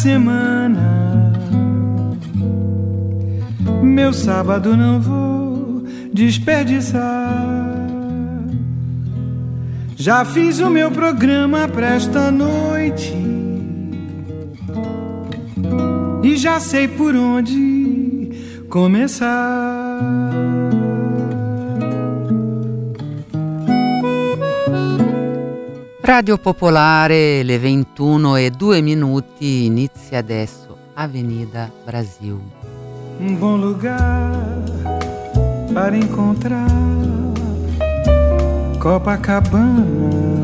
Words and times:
semana, 0.00 1.30
meu 3.82 4.14
sábado 4.14 4.74
não 4.74 4.98
vou 4.98 5.84
desperdiçar. 6.10 7.68
Já 9.96 10.24
fiz 10.24 10.58
o 10.58 10.70
meu 10.70 10.90
programa 10.90 11.68
pra 11.68 11.96
esta 11.96 12.30
noite 12.30 13.14
e 16.22 16.34
já 16.34 16.58
sei 16.58 16.88
por 16.88 17.14
onde 17.14 18.64
começar. 18.70 19.59
Radio 26.10 26.38
Popolare, 26.38 27.44
le 27.44 27.56
21 27.60 28.34
e 28.34 28.50
2 28.50 28.80
minuti, 28.80 29.66
inizia 29.66 30.18
adesso 30.18 30.76
Avenida 30.94 31.70
Brasil. 31.84 32.36
Um 33.20 33.36
bom 33.36 33.56
lugar 33.56 34.36
para 35.72 35.96
encontrar 35.96 36.68
Copacabana. 38.80 40.42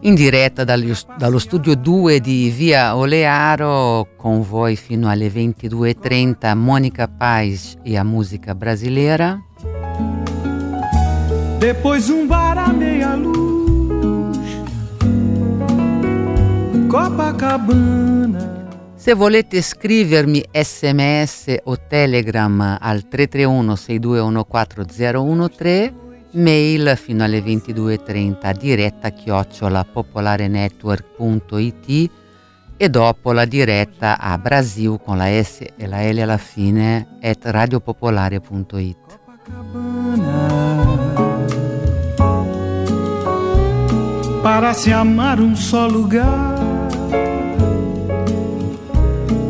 In 0.00 0.14
diretta 0.14 0.64
dallo 0.64 1.38
studio 1.38 1.74
2 1.74 2.20
di 2.20 2.50
Via 2.50 2.94
Olearo, 2.98 4.08
con 4.14 4.42
voi 4.42 4.76
fino 4.76 5.08
alle 5.08 5.28
22.30 5.28 6.54
Monica 6.54 7.08
Paz 7.08 7.78
e 7.82 7.96
a 7.96 8.04
musica 8.04 8.54
brasileira. 8.54 9.42
Depois 11.58 12.08
um 12.08 12.24
bar 12.24 12.56
à 12.56 12.72
meia 12.72 13.16
luz, 13.16 14.38
Copacabana. 16.88 18.68
Se 18.94 19.12
volete 19.12 19.60
scrivermi 19.60 20.44
sms 20.52 21.56
o 21.64 21.76
telegram 21.76 22.78
al 22.80 23.08
331 23.08 23.74
6214013, 23.74 25.92
mail 26.32 26.96
fino 26.96 27.24
alle 27.24 27.40
22.30 27.40 28.56
diretta 28.56 29.10
chiocciola 29.10 29.84
popolarenetwork.it 29.84 32.10
e 32.76 32.88
dopo 32.88 33.32
la 33.32 33.44
diretta 33.44 34.20
a 34.20 34.38
Brasil 34.38 35.00
con 35.04 35.16
la 35.16 35.26
S 35.42 35.66
e 35.76 35.88
la 35.88 36.08
L 36.08 36.18
alla 36.18 36.36
fine 36.36 37.18
at 37.20 37.38
radiopopolare.it. 37.42 39.87
Para 44.50 44.72
se 44.72 44.90
amar 44.90 45.42
um 45.42 45.54
só 45.54 45.86
lugar, 45.86 46.54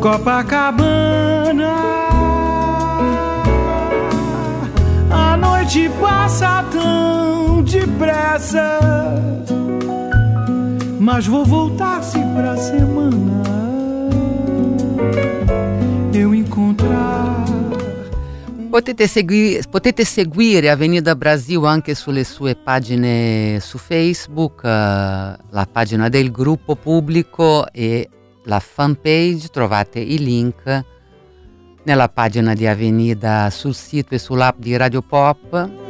Copacabana. 0.01 1.73
A 5.09 5.37
noite 5.37 5.89
passa 6.01 6.65
tão 6.69 7.63
depressa, 7.63 8.79
mas 10.99 11.25
vou 11.25 11.45
voltar-se 11.45 12.19
pra 12.35 12.57
semana. 12.57 13.43
Eu 16.13 16.35
encontrar. 16.35 17.38
Potete, 18.69 19.07
segui- 19.07 19.59
potete 19.67 20.05
seguire 20.05 20.69
Avenida 20.69 21.15
Brasil 21.15 21.63
anche 21.65 21.95
sulle 21.95 22.23
sue 22.23 22.55
pagine 22.55 23.59
su 23.59 23.79
Facebook, 23.79 24.63
eh, 24.63 24.67
la 24.67 25.67
pagina 25.71 26.07
del 26.07 26.29
gruppo 26.29 26.75
pubblico 26.75 27.67
e 27.71 28.07
la 28.43 28.59
fanpage, 28.59 29.47
trovate 29.47 29.99
i 29.99 30.19
link 30.19 30.85
nella 31.83 32.09
pagina 32.09 32.53
di 32.53 32.67
Avenida 32.67 33.49
sul 33.49 33.73
sito 33.73 34.13
e 34.13 34.19
sull'app 34.19 34.59
di 34.59 34.77
Radio 34.77 35.01
Pop. 35.01 35.87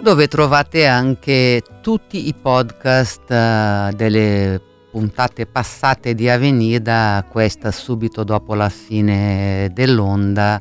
dove 0.00 0.28
trovate 0.28 0.86
anche 0.86 1.62
tutti 1.80 2.28
i 2.28 2.34
podcast 2.34 3.30
eh, 3.30 3.90
delle 3.96 4.60
puntate 4.94 5.44
passate 5.44 6.14
di 6.14 6.28
Avenida, 6.28 7.26
questa 7.28 7.72
subito 7.72 8.22
dopo 8.22 8.54
la 8.54 8.68
fine 8.68 9.68
dell'onda 9.72 10.56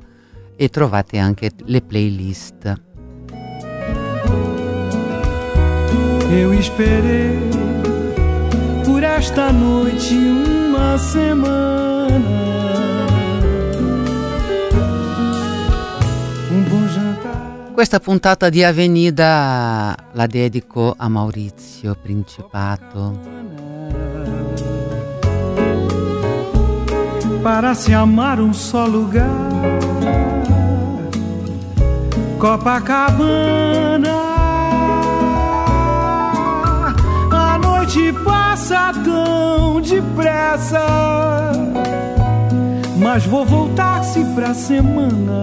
e 0.55 0.69
trovate 0.69 1.19
anche 1.19 1.51
le 1.65 1.81
playlist. 1.83 2.73
Eu 6.31 6.51
esperei 6.51 7.37
por 8.83 9.03
esta 9.03 9.51
noite 9.51 10.15
uma 10.15 10.97
semana. 10.97 12.17
Um 16.49 16.63
bom 16.71 16.87
jantar. 16.87 17.71
Questa 17.71 17.99
puntata 17.99 18.49
di 18.49 18.63
Avenida 18.63 19.95
la 20.13 20.25
dedico 20.25 20.95
a 20.97 21.07
Maurizio 21.07 21.95
Principato. 22.01 23.72
Para 27.43 27.75
se 27.75 27.93
amar 27.93 28.39
um 28.39 28.53
só 28.53 28.85
lugar. 28.85 29.27
Copacabana. 32.39 34.13
A 37.29 37.57
noite 37.57 38.13
passa 38.23 38.93
tão 39.03 39.81
depressa. 39.81 41.51
Mas 42.97 43.25
vou 43.25 43.45
voltar-se 43.45 44.23
pra 44.33 44.53
semana. 44.53 45.41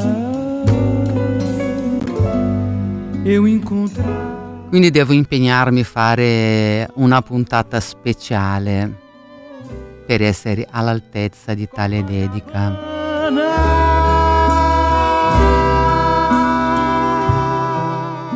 Eu 3.26 3.46
encontrar. 3.46 4.41
Quindi 4.70 4.91
devo 4.91 5.12
impegnarmi 5.12 5.82
a 5.82 5.85
fare 5.85 6.88
una 6.94 7.20
puntata 7.20 7.79
speciale 7.79 9.09
per 10.10 10.22
essere 10.22 10.66
all'altezza 10.68 11.54
di 11.54 11.68
tale 11.72 12.02
dedica. 12.02 12.76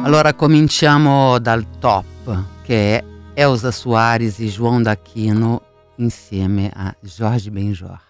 Allora 0.05 0.35
cominciamo 0.35 1.41
dal 1.41 1.67
top, 1.81 2.63
che 2.63 2.99
è 2.99 3.05
Elsa 3.35 3.73
Soares 3.73 4.39
e 4.39 4.47
João 4.47 4.83
D'Aquino 4.83 5.63
insieme 5.97 6.71
a 6.73 6.95
Jorge 7.01 7.51
Benjor. 7.51 8.01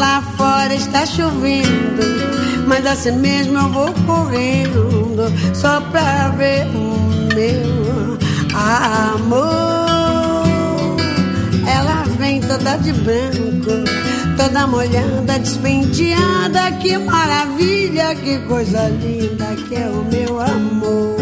Lá 0.00 0.22
fora 0.38 0.74
está 0.74 1.04
chovendo, 1.04 2.02
mas 2.66 2.86
assim 2.86 3.12
mesmo 3.12 3.58
eu 3.58 3.68
vou 3.68 3.92
correndo 4.06 5.30
só 5.54 5.78
pra 5.92 6.30
ver 6.30 6.66
o 6.68 7.28
meu 7.34 8.18
amor. 8.56 9.66
Ela 11.68 12.04
vem 12.18 12.40
toda 12.40 12.78
de 12.78 12.94
branco, 12.94 13.84
toda 14.38 14.66
molhada, 14.66 15.38
despenteada. 15.38 16.72
Que 16.80 16.96
maravilha, 16.96 18.14
que 18.14 18.38
coisa 18.48 18.88
linda 18.88 19.54
que 19.68 19.74
é 19.74 19.86
o 19.86 20.02
meu 20.10 20.40
amor. 20.40 21.18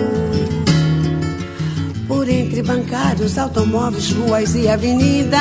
Por 2.06 2.28
entre 2.28 2.62
bancários, 2.62 3.38
automóveis, 3.38 4.12
ruas 4.12 4.54
e 4.54 4.68
avenidas. 4.68 5.38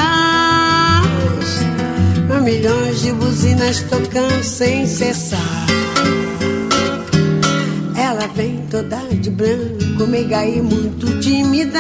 Milhões 2.44 3.02
de 3.02 3.12
buzinas 3.12 3.82
tocando 3.84 4.44
sem 4.44 4.88
cessar. 4.88 5.68
Ela 7.96 8.28
vem 8.36 8.66
toda 8.72 8.98
de 9.12 9.30
branco, 9.30 10.08
meiga 10.08 10.46
e 10.46 10.62
muito 10.62 11.20
tímida. 11.20 11.80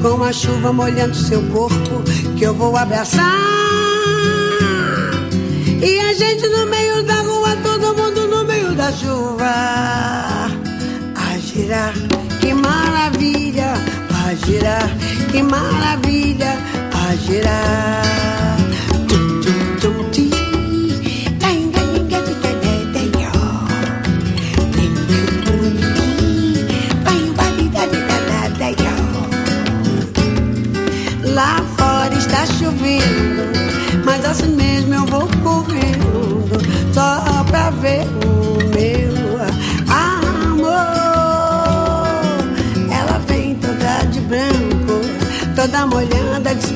Com 0.00 0.22
a 0.22 0.32
chuva 0.32 0.72
molhando 0.72 1.14
seu 1.14 1.42
corpo, 1.48 2.02
que 2.38 2.44
eu 2.44 2.54
vou 2.54 2.74
abraçar. 2.76 3.38
E 5.82 6.00
a 6.00 6.12
gente 6.14 6.48
no 6.48 6.66
meio 6.66 7.02
da 7.02 7.20
rua, 7.22 7.56
todo 7.62 7.94
mundo 7.94 8.28
no 8.28 8.44
meio 8.44 8.74
da 8.74 8.90
chuva. 8.92 9.50
A 11.16 11.38
girar, 11.38 11.92
que 12.40 12.54
maravilha. 12.54 13.74
A 14.26 14.34
girar, 14.46 14.88
que 15.30 15.42
maravilha. 15.42 16.79
exagerar. 17.12 18.69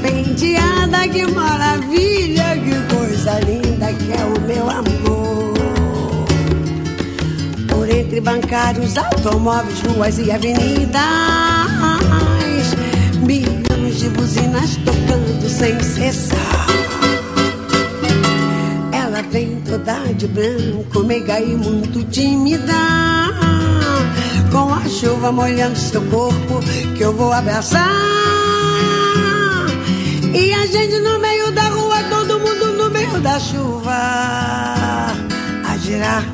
Despenteada. 0.05 1.09
Que 1.09 1.27
maravilha, 1.27 2.56
que 2.59 2.95
coisa 2.95 3.41
linda 3.41 3.93
que 3.93 4.12
é 4.12 4.25
o 4.25 4.41
meu 4.41 4.71
amor. 4.71 5.55
Por 7.69 7.89
entre 7.89 8.21
bancários, 8.21 8.97
automóveis, 8.97 9.81
ruas 9.81 10.19
e 10.19 10.31
avenidas 10.31 11.45
milhões 13.25 13.99
de 13.99 14.09
buzinas 14.11 14.77
tocando 14.85 15.49
sem 15.49 15.81
cessar. 15.81 16.67
Ela 18.93 19.23
vem 19.23 19.61
toda 19.67 20.12
de 20.12 20.27
branco, 20.29 21.03
meiga 21.05 21.41
e 21.41 21.57
muito 21.57 22.05
tímida. 22.11 22.75
Com 24.53 24.73
a 24.73 24.89
chuva 24.89 25.33
molhando 25.33 25.77
seu 25.77 26.03
corpo, 26.03 26.61
que 26.97 27.03
eu 27.03 27.12
vou 27.15 27.33
abraçar. 27.33 28.13
Da 33.20 33.38
chuva. 33.38 33.96
A 35.70 35.76
girar, 35.78 36.25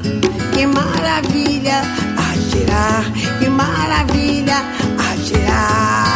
que 0.53 0.67
maravilha. 0.67 1.83
A 2.17 2.35
girar, 2.51 3.05
que 3.39 3.49
maravilha. 3.49 4.59
A 4.99 5.17
girar 5.17 6.10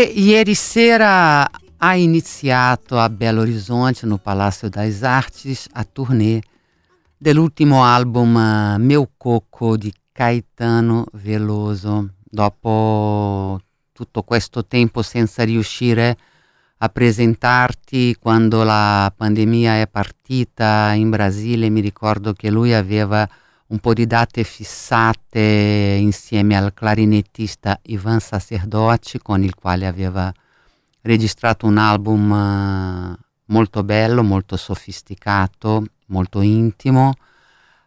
E 0.00 0.14
ieri 0.16 0.54
sera 0.54 1.46
ha 1.76 1.94
iniziato 1.94 2.98
a 2.98 3.10
Belo 3.10 3.42
Horizonte, 3.42 4.06
no 4.06 4.16
Palazzo 4.16 4.70
das 4.70 5.02
Artes, 5.02 5.68
a 5.72 5.84
turnê 5.84 6.40
dell'ultimo 7.18 7.84
album 7.84 8.34
eh, 8.34 8.78
Meu 8.78 9.10
Coco 9.18 9.76
di 9.76 9.92
Caetano 10.10 11.04
Veloso. 11.12 12.14
Dopo 12.24 13.60
tutto 13.92 14.22
questo 14.22 14.64
tempo 14.64 15.02
senza 15.02 15.44
riuscire 15.44 16.16
a 16.78 16.88
presentarti, 16.88 18.16
quando 18.18 18.62
la 18.62 19.12
pandemia 19.14 19.82
è 19.82 19.86
partita 19.86 20.94
in 20.94 21.10
Brasile, 21.10 21.68
mi 21.68 21.80
ricordo 21.82 22.32
che 22.32 22.48
lui 22.48 22.72
aveva 22.72 23.28
un 23.70 23.78
po' 23.78 23.92
di 23.92 24.06
date 24.06 24.42
fissate 24.44 25.96
insieme 26.00 26.56
al 26.56 26.74
clarinettista 26.74 27.78
Ivan 27.82 28.20
Sacerdoci, 28.20 29.18
con 29.20 29.42
il 29.42 29.54
quale 29.54 29.86
aveva 29.86 30.32
registrato 31.02 31.66
un 31.66 31.78
album 31.78 32.32
eh, 32.32 33.16
molto 33.46 33.82
bello, 33.84 34.22
molto 34.22 34.56
sofisticato, 34.56 35.84
molto 36.06 36.40
intimo. 36.40 37.14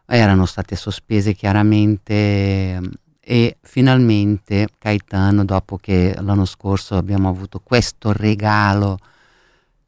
Erano 0.06 0.46
state 0.46 0.76
sospese 0.76 1.34
chiaramente 1.34 2.14
eh, 2.14 2.82
e 3.20 3.58
finalmente 3.62 4.68
Caetano, 4.78 5.44
dopo 5.46 5.78
che 5.78 6.16
l'anno 6.20 6.46
scorso 6.46 6.96
abbiamo 6.96 7.30
avuto 7.30 7.60
questo 7.60 8.12
regalo, 8.14 8.98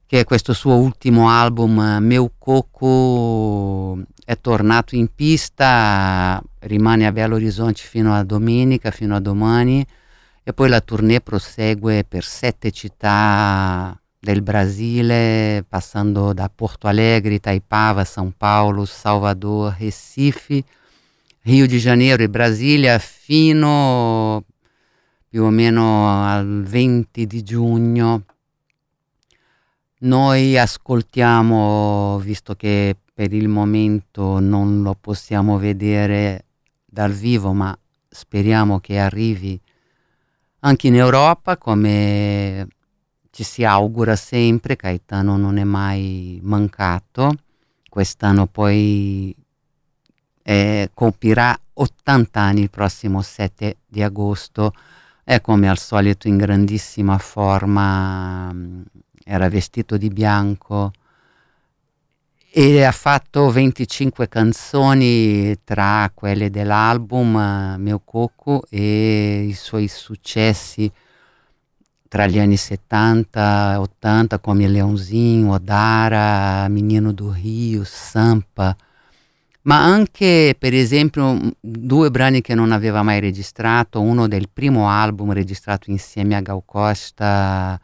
che 0.08 0.20
è 0.20 0.24
questo 0.24 0.54
suo 0.54 0.76
ultimo 0.76 1.30
album, 1.30 1.80
eh, 1.80 2.00
Meu 2.00 2.34
Coco, 2.38 3.98
è 4.24 4.40
tornato 4.40 4.96
in 4.96 5.08
pista, 5.14 6.42
rimane 6.60 7.06
a 7.06 7.12
Belo 7.12 7.36
Horizonte 7.36 7.82
fino 7.82 8.14
a 8.14 8.24
domenica, 8.24 8.92
fino 8.92 9.16
a 9.16 9.20
domani 9.20 9.86
e 10.48 10.54
poi 10.54 10.70
la 10.70 10.80
tournée 10.80 11.22
prosegue 11.22 12.04
per 12.04 12.24
sette 12.24 12.70
città 12.70 14.00
del 14.20 14.44
Brasile, 14.44 15.66
passando 15.68 16.34
da 16.34 16.52
Porto 16.54 16.86
Alegre, 16.86 17.34
Itaipava, 17.34 18.04
São 18.04 18.32
Paulo, 18.36 18.86
Salvador, 18.86 19.76
Recife, 19.80 20.64
Rio 21.42 21.68
de 21.68 21.80
Janeiro 21.80 22.22
e 22.22 22.30
Brasilia 22.30 23.00
fino 23.00 24.44
più 25.28 25.44
o 25.44 25.50
meno 25.50 26.28
al 26.28 26.64
20 26.64 27.26
di 27.26 27.42
giugno. 27.42 28.24
Noi 30.06 30.56
ascoltiamo, 30.56 32.20
visto 32.20 32.54
che 32.54 32.96
per 33.12 33.34
il 33.34 33.48
momento 33.48 34.40
non 34.40 34.84
lo 34.84 34.94
possiamo 34.94 35.58
vedere 35.58 36.46
dal 36.86 37.12
vivo, 37.12 37.54
ma 37.54 37.76
speriamo 38.08 38.80
che 38.80 39.00
arrivi 39.00 39.60
anche 40.60 40.88
in 40.88 40.96
Europa 40.96 41.58
come 41.58 42.68
ci 43.32 43.42
si 43.42 43.64
augura 43.64 44.16
sempre, 44.16 44.76
Caetano 44.76 45.38
non 45.38 45.58
è 45.58 45.64
mai 45.64 46.40
mancato, 46.44 47.38
quest'anno 47.90 48.46
poi 48.46 49.36
eh, 50.44 50.92
compirà 50.94 51.60
80 51.74 52.40
anni 52.40 52.62
il 52.62 52.70
prossimo 52.70 53.24
7 53.24 53.78
di 53.88 54.04
agosto, 54.04 54.72
è 55.24 55.42
come 55.42 55.68
al 55.68 55.80
solito 55.80 56.28
in 56.28 56.38
grandissima 56.38 57.18
forma, 57.18 58.54
era 59.28 59.50
vestito 59.50 59.98
di 59.98 60.10
bianco 60.10 60.92
e 62.52 62.84
ha 62.84 62.92
fatto 62.92 63.50
25 63.50 64.30
canzoni 64.30 65.58
tra 65.64 66.10
quelle 66.14 66.52
dell'album 66.52 67.36
uh, 67.36 67.82
Mio 67.82 68.02
Coco 68.06 68.64
e 68.70 69.48
i 69.50 69.54
suoi 69.54 69.88
successi 69.88 70.90
tra 72.08 72.28
gli 72.28 72.40
anni 72.40 72.56
70 72.56 73.74
e 73.74 73.76
80 73.76 74.40
come 74.40 74.68
Leãozinho, 74.68 75.54
Odara, 75.54 76.68
Menino 76.70 77.12
do 77.12 77.34
Rio, 77.34 77.84
Sampa, 77.84 78.74
ma 79.64 79.84
anche 79.84 80.56
per 80.58 80.74
esempio 80.74 81.38
due 81.60 82.12
brani 82.12 82.42
che 82.42 82.54
non 82.54 82.72
aveva 82.72 83.02
mai 83.02 83.20
registrato, 83.20 84.00
uno 84.00 84.28
del 84.30 84.50
primo 84.54 84.88
album 84.88 85.34
registrato 85.34 85.90
insieme 85.90 86.36
a 86.36 86.42
Gal 86.42 86.62
Costa, 86.64 87.78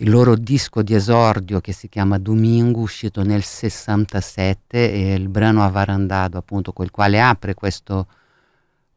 il 0.00 0.10
loro 0.10 0.36
disco 0.36 0.82
di 0.82 0.94
esordio 0.94 1.60
che 1.60 1.72
si 1.72 1.88
chiama 1.88 2.18
Domingo, 2.18 2.80
uscito 2.80 3.22
nel 3.22 3.42
67 3.42 4.92
e 4.92 5.14
il 5.14 5.28
brano 5.28 5.64
Avarandado 5.64 6.38
appunto 6.38 6.72
col 6.72 6.90
quale 6.90 7.20
apre 7.20 7.54
questo 7.54 8.06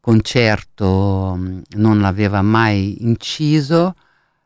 concerto 0.00 1.38
non 1.70 2.00
l'aveva 2.00 2.42
mai 2.42 3.02
inciso 3.04 3.94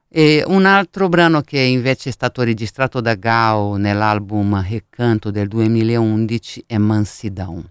e 0.09 0.45
un 0.47 0.65
altro 0.65 1.09
brano 1.09 1.43
che 1.43 1.61
invece 1.61 2.09
è 2.09 2.13
stato 2.13 2.43
registrato 2.43 3.03
da 3.03 3.15
Gao 3.15 3.77
nell'album 3.77 4.65
Recanto 4.67 5.31
del 5.31 5.49
2011 5.49 6.65
è 6.67 6.79
Mansidão. 6.79 7.63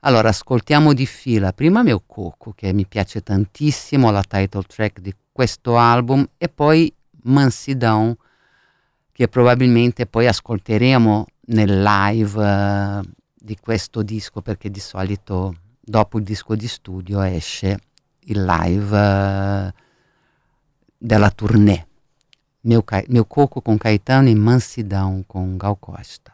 Allora 0.00 0.30
ascoltiamo 0.30 0.94
di 0.94 1.06
fila 1.06 1.52
prima 1.52 1.82
Mio 1.82 2.02
Coco 2.06 2.52
che 2.52 2.72
mi 2.72 2.86
piace 2.86 3.22
tantissimo, 3.22 4.10
la 4.10 4.22
title 4.22 4.64
track 4.66 5.00
di 5.00 5.14
questo 5.30 5.76
album 5.76 6.26
e 6.38 6.48
poi 6.48 6.93
Mansidão 7.24 8.16
che 9.12 9.28
probabilmente 9.28 10.06
poi 10.06 10.26
ascolteremo 10.26 11.26
nel 11.46 11.82
live 11.82 12.40
uh, 12.40 13.00
di 13.34 13.56
questo 13.60 14.02
disco 14.02 14.40
perché 14.40 14.70
di 14.70 14.80
solito 14.80 15.54
dopo 15.80 16.18
il 16.18 16.24
disco 16.24 16.56
di 16.56 16.66
studio 16.66 17.20
esce 17.20 17.78
il 18.20 18.44
live 18.44 18.96
uh, 18.96 19.72
della 20.98 21.30
tournée. 21.30 21.86
Meu, 22.62 22.82
meu 23.08 23.24
Coco 23.26 23.60
com 23.60 23.76
Caetano 23.76 24.28
e 24.28 24.34
Mansidão 24.34 25.22
com 25.26 25.56
Gal 25.56 25.76
Costa. 25.76 26.33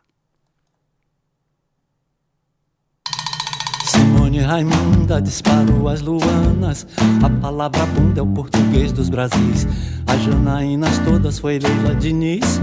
Raimunda 4.42 5.20
disparou 5.20 5.88
as 5.88 6.00
luanas. 6.00 6.86
A 7.22 7.28
palavra 7.28 7.84
bunda 7.86 8.20
é 8.20 8.22
o 8.22 8.26
português 8.26 8.92
dos 8.92 9.08
Brasis. 9.08 9.66
As 10.06 10.22
Janaínas 10.22 10.98
todas 11.00 11.38
foi 11.38 11.58
Leila 11.58 11.94
Diniz. 11.94 12.60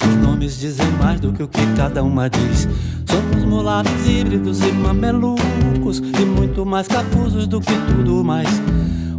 Os 0.00 0.16
nomes 0.16 0.58
dizem 0.58 0.90
mais 0.92 1.20
do 1.20 1.32
que 1.32 1.42
o 1.42 1.48
que 1.48 1.64
cada 1.76 2.02
uma 2.02 2.28
diz. 2.28 2.68
Somos 3.06 3.44
mulatos 3.44 4.06
híbridos 4.06 4.60
e 4.60 4.72
mamelucos. 4.72 5.98
E 5.98 6.24
muito 6.24 6.66
mais 6.66 6.88
cafusos 6.88 7.46
do 7.46 7.60
que 7.60 7.74
tudo 7.86 8.24
mais. 8.24 8.48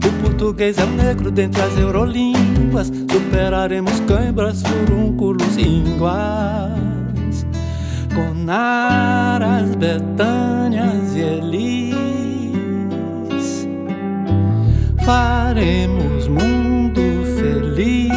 O 0.05 0.21
português 0.21 0.77
é 0.77 0.85
negro 0.85 1.31
dentre 1.31 1.61
as 1.61 1.77
eurolínguas. 1.77 2.87
Superaremos 2.87 3.99
cãibras, 4.01 4.61
furúnculos, 4.61 5.57
ínguas. 5.57 6.73
Conaras, 8.13 9.75
Betânias 9.75 11.15
e 11.15 11.19
Elis. 11.19 11.82
Faremos 15.05 16.27
mundo 16.27 17.01
feliz. 17.37 18.11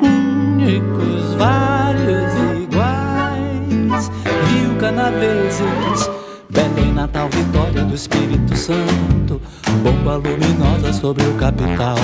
Únicos, 0.00 1.34
vários 1.34 2.32
iguais. 2.62 4.10
Rio 4.50 4.76
Canaveses 4.78 6.18
Belém, 6.50 6.92
Natal, 6.92 7.28
Vitória 7.28 7.84
do 7.84 7.94
Espírito 7.94 8.56
Santo, 8.56 9.40
bomba 9.82 10.16
luminosa 10.16 10.92
sobre 10.92 11.24
o 11.24 11.34
capital. 11.34 11.96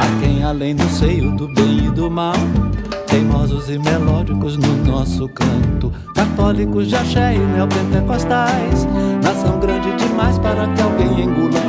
A 0.00 0.20
quem 0.20 0.42
além 0.42 0.74
do 0.74 0.88
seio 0.88 1.30
do 1.36 1.46
bem 1.48 1.86
e 1.86 1.90
do 1.90 2.10
mal, 2.10 2.34
teimosos 3.16 3.70
e 3.70 3.78
melódicos 3.78 4.58
no 4.58 4.76
nosso 4.84 5.26
canto. 5.30 5.90
Católicos 6.14 6.86
de 6.86 6.96
axé 6.96 7.34
e 7.34 7.38
neopentecostais, 7.38 8.86
nação 9.22 9.58
grande 9.58 9.90
demais 9.96 10.38
para 10.38 10.68
que 10.74 10.82
alguém 10.82 11.22
engula. 11.22 11.60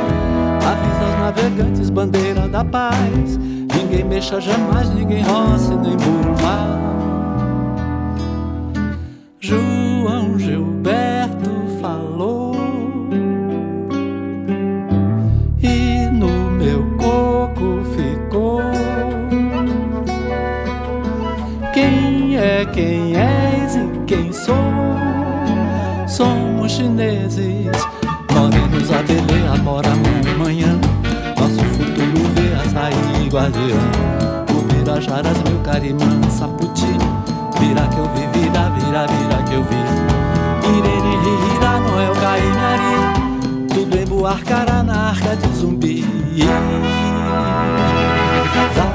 Avisa 0.56 1.04
aos 1.06 1.18
navegantes, 1.20 1.88
bandeira 1.88 2.46
da 2.48 2.62
paz. 2.62 3.38
Ninguém 3.74 4.04
mexa 4.04 4.38
jamais, 4.38 4.90
ninguém 4.90 5.22
roce 5.22 5.74
nem 5.76 5.96
burma. 5.96 6.78
João 9.40 10.38
Gilberto 10.38 11.07
morenos 28.88 28.90
a 28.90 29.02
beleia, 29.02 29.56
mora 29.62 29.90
amanhã. 30.34 30.78
Nosso 31.38 31.64
futuro 31.64 32.30
vê 32.34 32.54
a 32.54 32.64
sair 32.70 33.28
guardião. 33.28 33.78
Ubirajaras, 34.56 35.36
meu 35.44 35.58
carimã, 35.60 36.22
saputi. 36.30 36.86
Vira 37.60 37.86
que 37.88 37.98
eu 37.98 38.08
vi, 38.14 38.26
vira, 38.38 38.70
vira, 38.70 39.06
vira 39.06 39.42
que 39.44 39.54
eu 39.54 39.64
vi. 39.64 39.82
Irene, 40.68 41.16
Rira, 41.52 41.80
Noel, 41.80 42.14
Cainari. 42.14 42.94
Tudo 43.68 43.98
em 43.98 44.04
Buarcará, 44.06 44.82
na 44.82 45.10
arca 45.10 45.36
de 45.36 45.48
zumbi. 45.56 46.04
João 48.74 48.87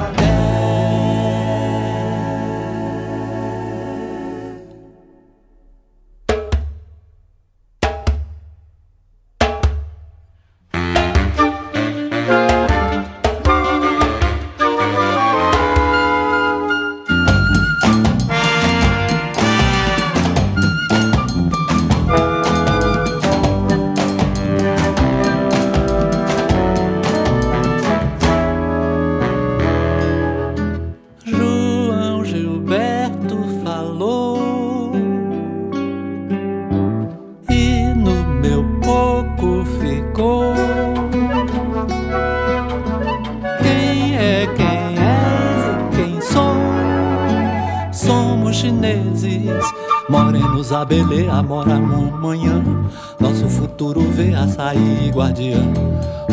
guardiã. 55.13 55.59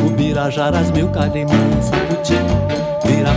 O 0.05 0.11
Birajara, 0.11 0.79
as 0.79 0.91
mil 0.91 1.09
carimbas, 1.11 1.85
saputi, 1.85 2.35
vira 3.05 3.31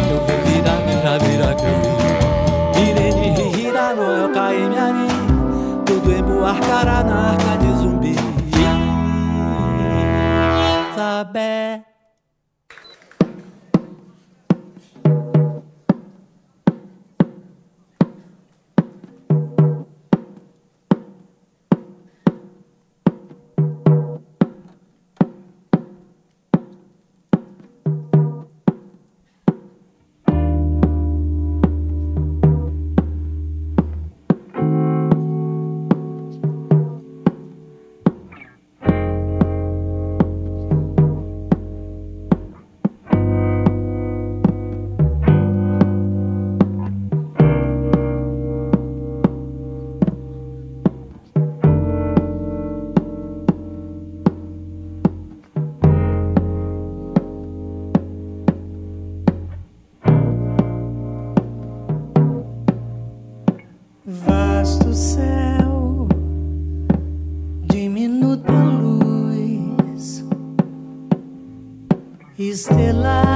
still 72.64 73.06
I 73.06 73.33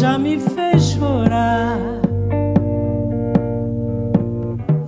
já 0.00 0.18
me 0.18 0.38
fez 0.38 0.90
chorar, 0.92 1.78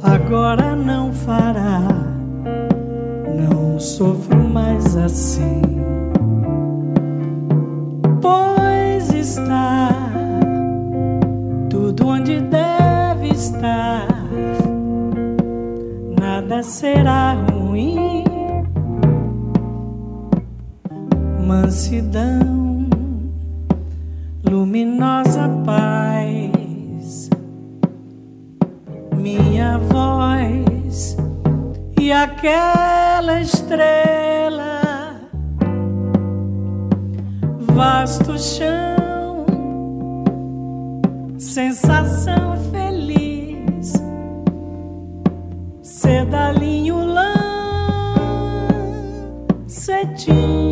agora 0.02 0.76
não 0.76 1.12
fará. 1.12 1.80
Não 3.34 3.78
sofro 3.78 4.36
mais 4.48 4.96
assim 4.96 5.78
pois 8.20 9.12
está 9.12 9.88
tudo 11.70 12.08
onde 12.08 12.40
deve 12.40 13.28
estar. 13.28 14.06
Nada 16.20 16.62
será 16.62 17.34
ruim. 17.34 18.24
Mansidão, 21.46 22.67
luminosa 24.68 25.48
paz, 25.64 27.30
minha 29.16 29.78
voz 29.78 31.16
e 31.98 32.12
aquela 32.12 33.40
estrela. 33.40 34.82
Vasto 37.72 38.38
chão, 38.38 39.46
sensação 41.38 42.54
feliz, 42.70 43.94
sedalinho 45.80 47.06
lã, 47.06 47.32
cetim. 49.66 50.67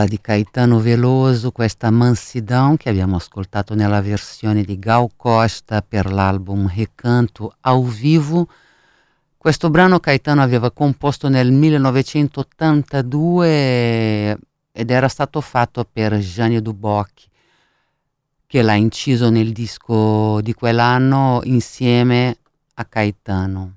Perla 0.00 0.06
di 0.06 0.20
Caetano 0.20 0.78
Veloso, 0.78 1.50
questa 1.50 1.90
Mansidão 1.90 2.76
che 2.76 2.88
abbiamo 2.88 3.16
ascoltato 3.16 3.74
nella 3.74 4.00
versione 4.00 4.62
di 4.62 4.78
Gal 4.78 5.08
Costa 5.16 5.82
per 5.82 6.10
l'album 6.10 6.72
Recanto 6.74 7.54
ao 7.60 7.84
vivo. 7.84 8.48
Questo 9.36 9.68
brano 9.68 10.00
Caetano 10.00 10.40
aveva 10.42 10.70
composto 10.70 11.28
nel 11.28 11.52
1982 11.52 14.38
ed 14.72 14.90
era 14.90 15.08
stato 15.08 15.42
fatto 15.42 15.86
per 15.90 16.16
Gianni 16.18 16.62
Duboc, 16.62 17.10
che 18.46 18.62
l'ha 18.62 18.74
inciso 18.74 19.28
nel 19.28 19.52
disco 19.52 20.40
di 20.40 20.54
quell'anno 20.54 21.40
insieme 21.44 22.38
a 22.74 22.84
Caetano. 22.86 23.74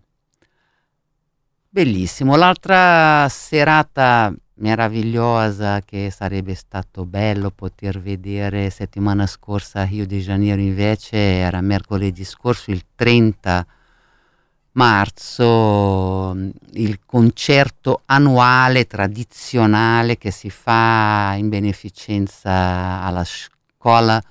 Bellissimo. 1.68 2.36
L'altra 2.36 3.28
serata 3.30 4.32
meravigliosa 4.64 5.82
che 5.82 6.10
sarebbe 6.10 6.56
stato 6.56 7.06
bello 7.06 7.52
poter 7.52 8.00
vedere 8.00 8.70
settimana 8.70 9.28
scorsa 9.28 9.82
a 9.82 9.84
Rio 9.84 10.08
de 10.08 10.20
Janeiro 10.20 10.62
invece 10.62 11.18
era 11.18 11.60
mercoledì 11.60 12.24
scorso 12.24 12.72
il 12.72 12.86
30 12.96 13.68
marzo 14.72 16.34
il 16.76 17.00
concerto 17.06 18.04
annuale 18.06 18.88
tradizionale 18.88 20.18
che 20.18 20.32
si 20.32 20.50
fa 20.50 21.36
in 21.38 21.50
beneficenza 21.50 23.02
alla 23.02 23.26
scuola 23.26 24.24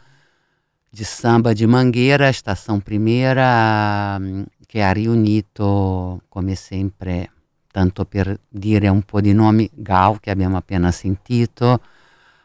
di 0.89 1.05
samba 1.05 1.53
di 1.53 1.65
Mangueira, 1.65 2.29
Estação 2.29 2.81
Primeira, 2.81 4.21
che 4.67 4.83
ha 4.83 4.93
riunito 4.93 6.21
come 6.29 6.55
sempre 6.55 7.31
tanto 7.73 8.05
per 8.05 8.39
dire 8.49 8.87
un 8.87 9.03
po' 9.03 9.21
di 9.21 9.33
nomi, 9.33 9.69
Gal, 9.73 10.21
che 10.21 10.31
abbiamo 10.31 10.57
appena 10.57 10.93
sentito, 10.93 11.81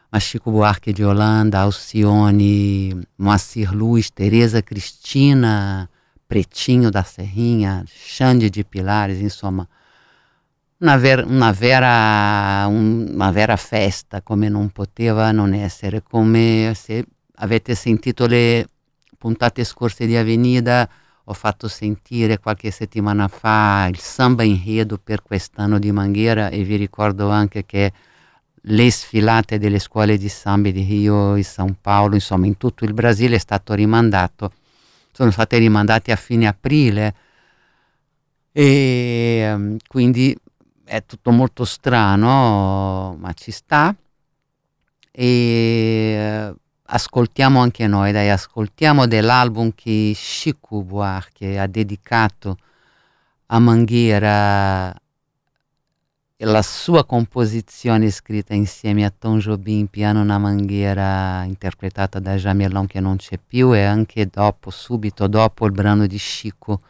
ma 0.08 0.18
Chico 0.18 0.50
Buarque 0.50 0.92
de 0.92 1.04
Holanda, 1.04 1.60
Alcione, 1.60 2.98
Moacir 3.16 3.72
Luz, 3.72 4.12
Tereza 4.12 4.62
Cristina, 4.62 5.88
Pretinho 6.26 6.90
da 6.90 7.02
Serrinha, 7.02 7.84
Xande 7.86 8.48
de 8.48 8.64
Pilares, 8.64 9.20
insomma, 9.20 9.66
una, 10.78 10.96
ver- 10.96 11.26
una, 11.26 11.52
vera, 11.52 12.66
un- 12.66 13.10
una 13.12 13.30
vera 13.30 13.56
festa, 13.56 14.22
come 14.22 14.48
non 14.48 14.70
poteva 14.70 15.30
non 15.30 15.52
essere, 15.52 16.02
come 16.02 16.72
se 16.74 17.04
avete 17.36 17.74
sentito 17.74 18.26
le 18.26 18.66
puntate 19.18 19.64
scorse 19.64 20.06
di 20.06 20.16
Avenida, 20.16 20.88
ho 21.30 21.34
fatto 21.34 21.68
sentire 21.68 22.38
qualche 22.38 22.70
settimana 22.70 23.28
fa 23.28 23.86
il 23.90 23.98
samba 23.98 24.44
enredo 24.44 24.98
per 24.98 25.22
quest'anno 25.22 25.78
di 25.78 25.92
Manghera 25.92 26.48
e 26.48 26.62
vi 26.62 26.76
ricordo 26.76 27.28
anche 27.28 27.66
che 27.66 27.92
le 28.62 28.90
sfilate 28.90 29.58
delle 29.58 29.78
scuole 29.78 30.16
di 30.16 30.28
samba 30.28 30.70
di 30.70 30.82
Rio 30.82 31.34
e 31.34 31.42
São 31.42 31.74
Paulo, 31.78 32.14
insomma 32.14 32.46
in 32.46 32.56
tutto 32.56 32.84
il 32.84 32.94
Brasile 32.94 33.36
è 33.36 33.38
stato 33.38 33.74
rimandato, 33.74 34.52
sono 35.12 35.30
state 35.30 35.58
rimandate 35.58 36.12
a 36.12 36.16
fine 36.16 36.46
aprile. 36.46 37.14
E 38.50 39.52
um, 39.54 39.76
quindi 39.86 40.36
è 40.84 41.04
tutto 41.04 41.30
molto 41.30 41.64
strano, 41.64 43.16
ma 43.18 43.32
ci 43.34 43.50
sta. 43.50 43.94
E 45.10 46.54
ascoltiamo 46.90 47.60
anche 47.60 47.86
noi, 47.86 48.12
dai, 48.12 48.30
ascoltiamo 48.30 49.06
dell'album 49.06 49.72
che 49.74 50.12
Chico 50.14 50.82
Buarque 50.82 51.58
ha 51.58 51.66
dedicato 51.66 52.56
a 53.46 53.58
Manghera 53.58 54.94
la 56.42 56.62
sua 56.62 57.04
composizione 57.04 58.10
scritta 58.10 58.54
insieme 58.54 59.04
a 59.04 59.12
Tom 59.16 59.38
Jobim, 59.38 59.86
piano 59.86 60.20
una 60.20 60.38
Manghera 60.38 61.42
interpretata 61.44 62.20
da 62.20 62.36
Jamelon 62.36 62.86
che 62.86 63.00
non 63.00 63.16
c'è 63.16 63.38
più 63.44 63.74
e 63.74 63.82
anche 63.82 64.26
dopo, 64.26 64.70
subito 64.70 65.26
dopo 65.26 65.66
il 65.66 65.72
brano 65.72 66.06
di 66.06 66.16
Chico, 66.16 66.80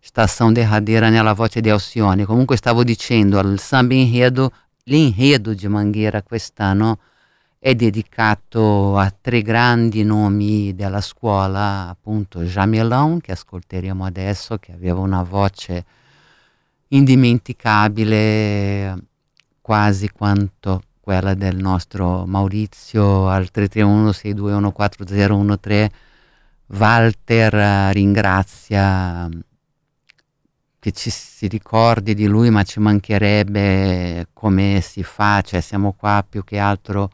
Stação 0.00 0.52
Derradeira 0.52 1.10
nella 1.10 1.32
voce 1.34 1.60
di 1.60 1.68
Alcione. 1.68 2.24
Comunque 2.24 2.56
stavo 2.56 2.84
dicendo, 2.84 3.38
al 3.38 3.58
samba 3.58 3.94
inredo, 3.94 4.52
l'inredo 4.84 5.52
di 5.52 5.66
Manghera 5.66 6.22
quest'anno 6.22 6.98
è 7.64 7.76
dedicato 7.76 8.98
a 8.98 9.14
tre 9.20 9.40
grandi 9.40 10.02
nomi 10.02 10.74
della 10.74 11.00
scuola, 11.00 11.90
appunto 11.90 12.42
Jamelon, 12.42 13.20
che 13.20 13.30
ascolteremo 13.30 14.04
adesso, 14.04 14.58
che 14.58 14.72
aveva 14.72 14.98
una 14.98 15.22
voce 15.22 15.84
indimenticabile 16.88 19.04
quasi 19.60 20.10
quanto 20.10 20.82
quella 20.98 21.34
del 21.34 21.54
nostro 21.54 22.26
Maurizio 22.26 23.28
al 23.28 23.48
331-621-4013. 23.54 25.86
Walter 26.66 27.92
ringrazia 27.92 29.28
che 30.80 30.90
ci 30.90 31.10
si 31.10 31.46
ricordi 31.46 32.14
di 32.14 32.26
lui, 32.26 32.50
ma 32.50 32.64
ci 32.64 32.80
mancherebbe 32.80 34.26
come 34.32 34.80
si 34.82 35.04
fa, 35.04 35.42
cioè 35.42 35.60
siamo 35.60 35.92
qua 35.92 36.26
più 36.28 36.42
che 36.42 36.58
altro 36.58 37.08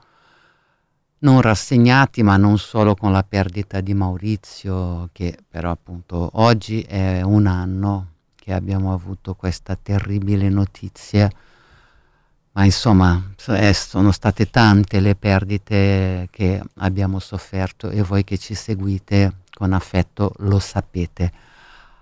non 1.21 1.41
rassegnati, 1.41 2.23
ma 2.23 2.37
non 2.37 2.59
solo 2.59 2.95
con 2.95 3.11
la 3.13 3.23
perdita 3.23 3.81
di 3.81 3.95
Maurizio, 3.95 5.09
che 5.13 5.37
però 5.49 5.71
appunto 5.71 6.31
oggi 6.35 6.83
è 6.83 7.23
un 7.23 7.47
anno 7.47 8.13
che 8.37 8.53
abbiamo 8.53 8.93
avuto 8.93 9.35
questa 9.35 9.77
terribile 9.81 10.49
notizia, 10.49 11.31
ma 12.53 12.65
insomma 12.65 13.21
eh, 13.49 13.73
sono 13.75 14.13
state 14.13 14.51
tante 14.51 15.01
le 15.01 15.15
perdite 15.17 16.29
che 16.31 16.63
abbiamo 16.77 17.19
sofferto 17.19 17.91
e 17.91 18.03
voi 18.03 18.25
che 18.25 18.39
ci 18.39 18.55
seguite 18.55 19.39
con 19.53 19.73
affetto 19.73 20.33
lo 20.39 20.59
sapete. 20.59 21.33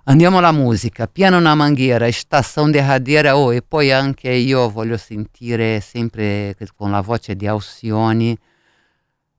Andiamo 0.05 0.39
alla 0.39 0.53
musica, 0.53 1.09
piano 1.09 1.37
una 1.37 1.57
manghiera, 1.57 2.09
stazione 2.13 2.71
derradeira, 2.71 3.37
oh, 3.37 3.53
e 3.53 3.61
poi 3.61 3.91
anche 3.91 4.31
io 4.31 4.71
voglio 4.71 4.97
sentire 4.97 5.81
sempre 5.81 6.57
con 6.77 6.93
la 6.93 7.01
voce 7.01 7.35
di 7.35 7.49
Alcioni 7.49 8.39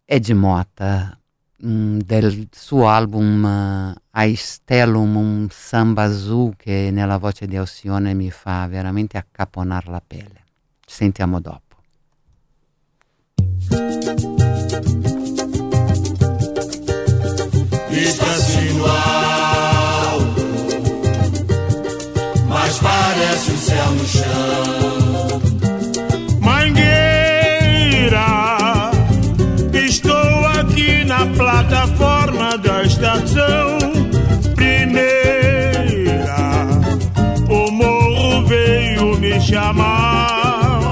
Ed 0.09 0.29
Mota, 0.29 1.19
mm, 1.65 1.99
del 1.99 2.47
suo 2.49 2.87
album 2.87 3.43
uh, 3.43 3.93
Aistelum, 4.11 5.17
un 5.17 5.47
samba 5.51 6.03
azul 6.03 6.55
che 6.55 6.91
nella 6.93 7.17
voce 7.17 7.45
di 7.45 7.57
Alcione 7.57 8.13
mi 8.13 8.31
fa 8.31 8.65
veramente 8.67 9.17
accaponar 9.17 9.89
la 9.89 10.01
pelle. 10.05 10.45
Ci 10.85 10.95
sentiamo 10.95 11.41
dopo. 11.41 11.75
Está-se 17.89 18.73
no 18.75 18.85
alto, 18.85 20.41
mas 22.47 22.77
parece 22.79 23.51
o 23.51 23.57
céu 23.57 23.91
no 23.91 24.05
chão. 24.05 24.66
Chamar 39.47 40.91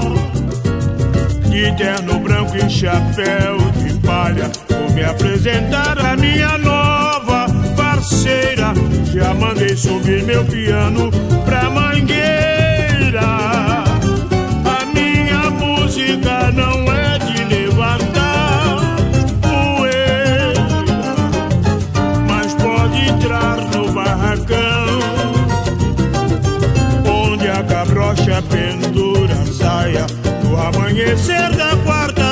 de 1.50 1.70
terno 1.76 2.18
branco 2.20 2.56
e 2.56 2.70
chapéu 2.70 3.58
de 3.76 3.92
palha. 4.00 4.50
Vou 4.70 4.90
me 4.94 5.04
apresentar 5.04 5.98
a 5.98 6.16
minha 6.16 6.56
nova 6.56 7.46
parceira. 7.76 8.72
Já 9.12 9.34
mandei 9.34 9.76
subir 9.76 10.22
meu 10.22 10.42
piano 10.46 11.10
pra 11.44 11.68
mangueira. 11.68 13.20
A 14.64 14.86
minha 14.94 15.50
música 15.50 16.50
não 16.52 16.85
amanhecer 30.66 31.54
da 31.54 31.76
quarta-feira. 31.84 32.25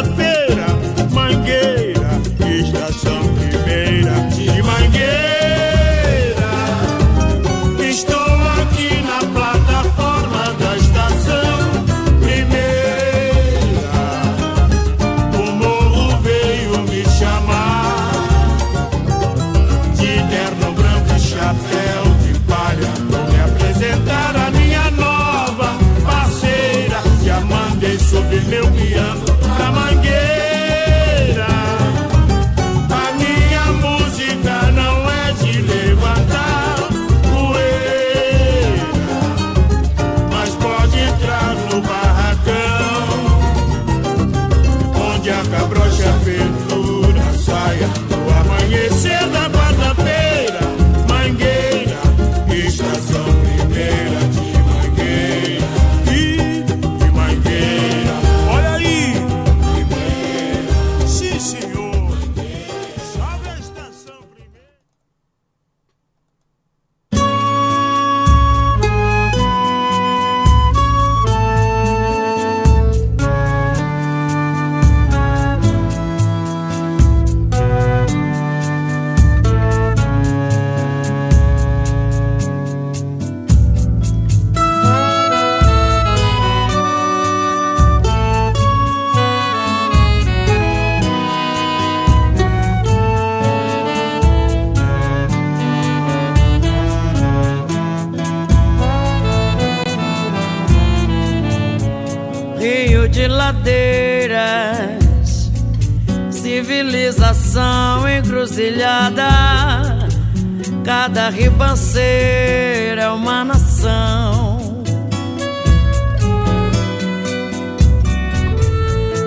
Cada 111.14 111.30
ribanceira 111.30 113.02
é 113.02 113.08
uma 113.08 113.44
nação. 113.44 114.82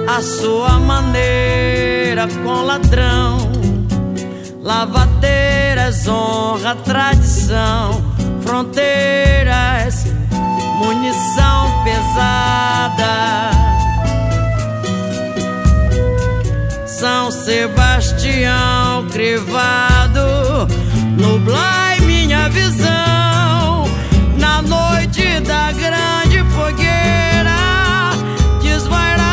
A 0.05 0.21
sua 0.21 0.79
maneira 0.79 2.27
com 2.43 2.61
ladrão, 2.63 3.37
lavadeiras, 4.61 6.05
honra, 6.09 6.75
tradição, 6.75 8.03
fronteiras 8.41 10.07
munição 10.83 11.83
pesada. 11.85 13.51
São 16.85 17.31
Sebastião 17.31 19.07
crivado, 19.09 20.67
nublai 21.17 21.67
minha 21.67 21.76
na 24.37 24.61
noite 24.61 25.39
da 25.41 25.71
grande 25.71 26.43
fogueira. 26.53 26.97
sem 29.09 29.26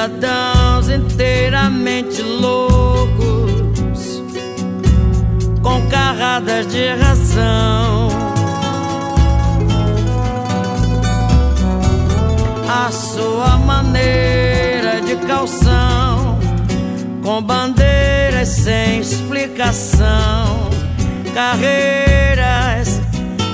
cidadãos 0.00 0.88
inteiramente 0.88 2.22
loucos, 2.22 4.22
com 5.62 5.86
carradas 5.88 6.66
de 6.68 6.88
ração. 6.94 8.08
A 12.66 12.90
sua 12.90 13.58
maneira 13.58 15.02
de 15.02 15.16
calção, 15.26 16.38
com 17.22 17.42
bandeiras 17.42 18.48
sem 18.48 19.00
explicação, 19.00 20.70
carreiras 21.34 23.02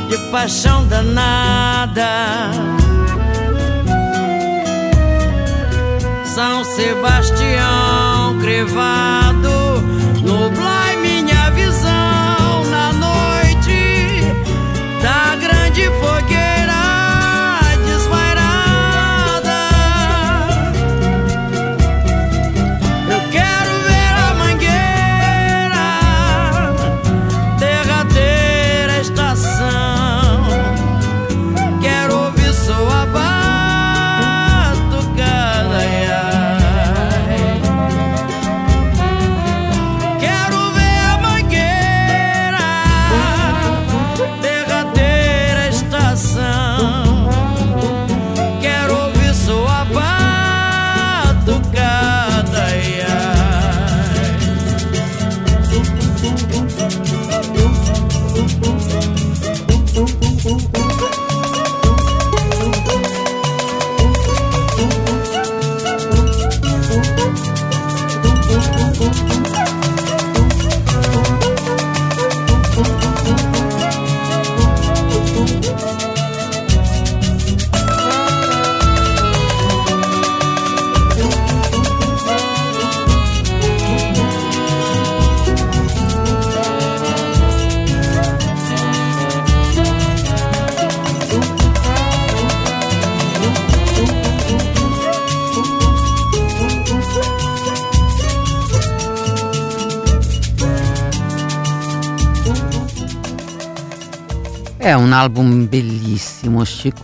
de 0.09 0.31
paixão 0.31 0.87
danada. 0.87 2.86
São 6.37 6.63
Sebastião 6.65 8.39
crevado, 8.39 9.81
nublai 10.23 10.97
minha 10.97 11.49
visão 11.53 12.63
na 12.71 12.93
noite 12.93 14.21
da 15.03 15.35
grande 15.37 15.87
fogueira. 15.99 16.36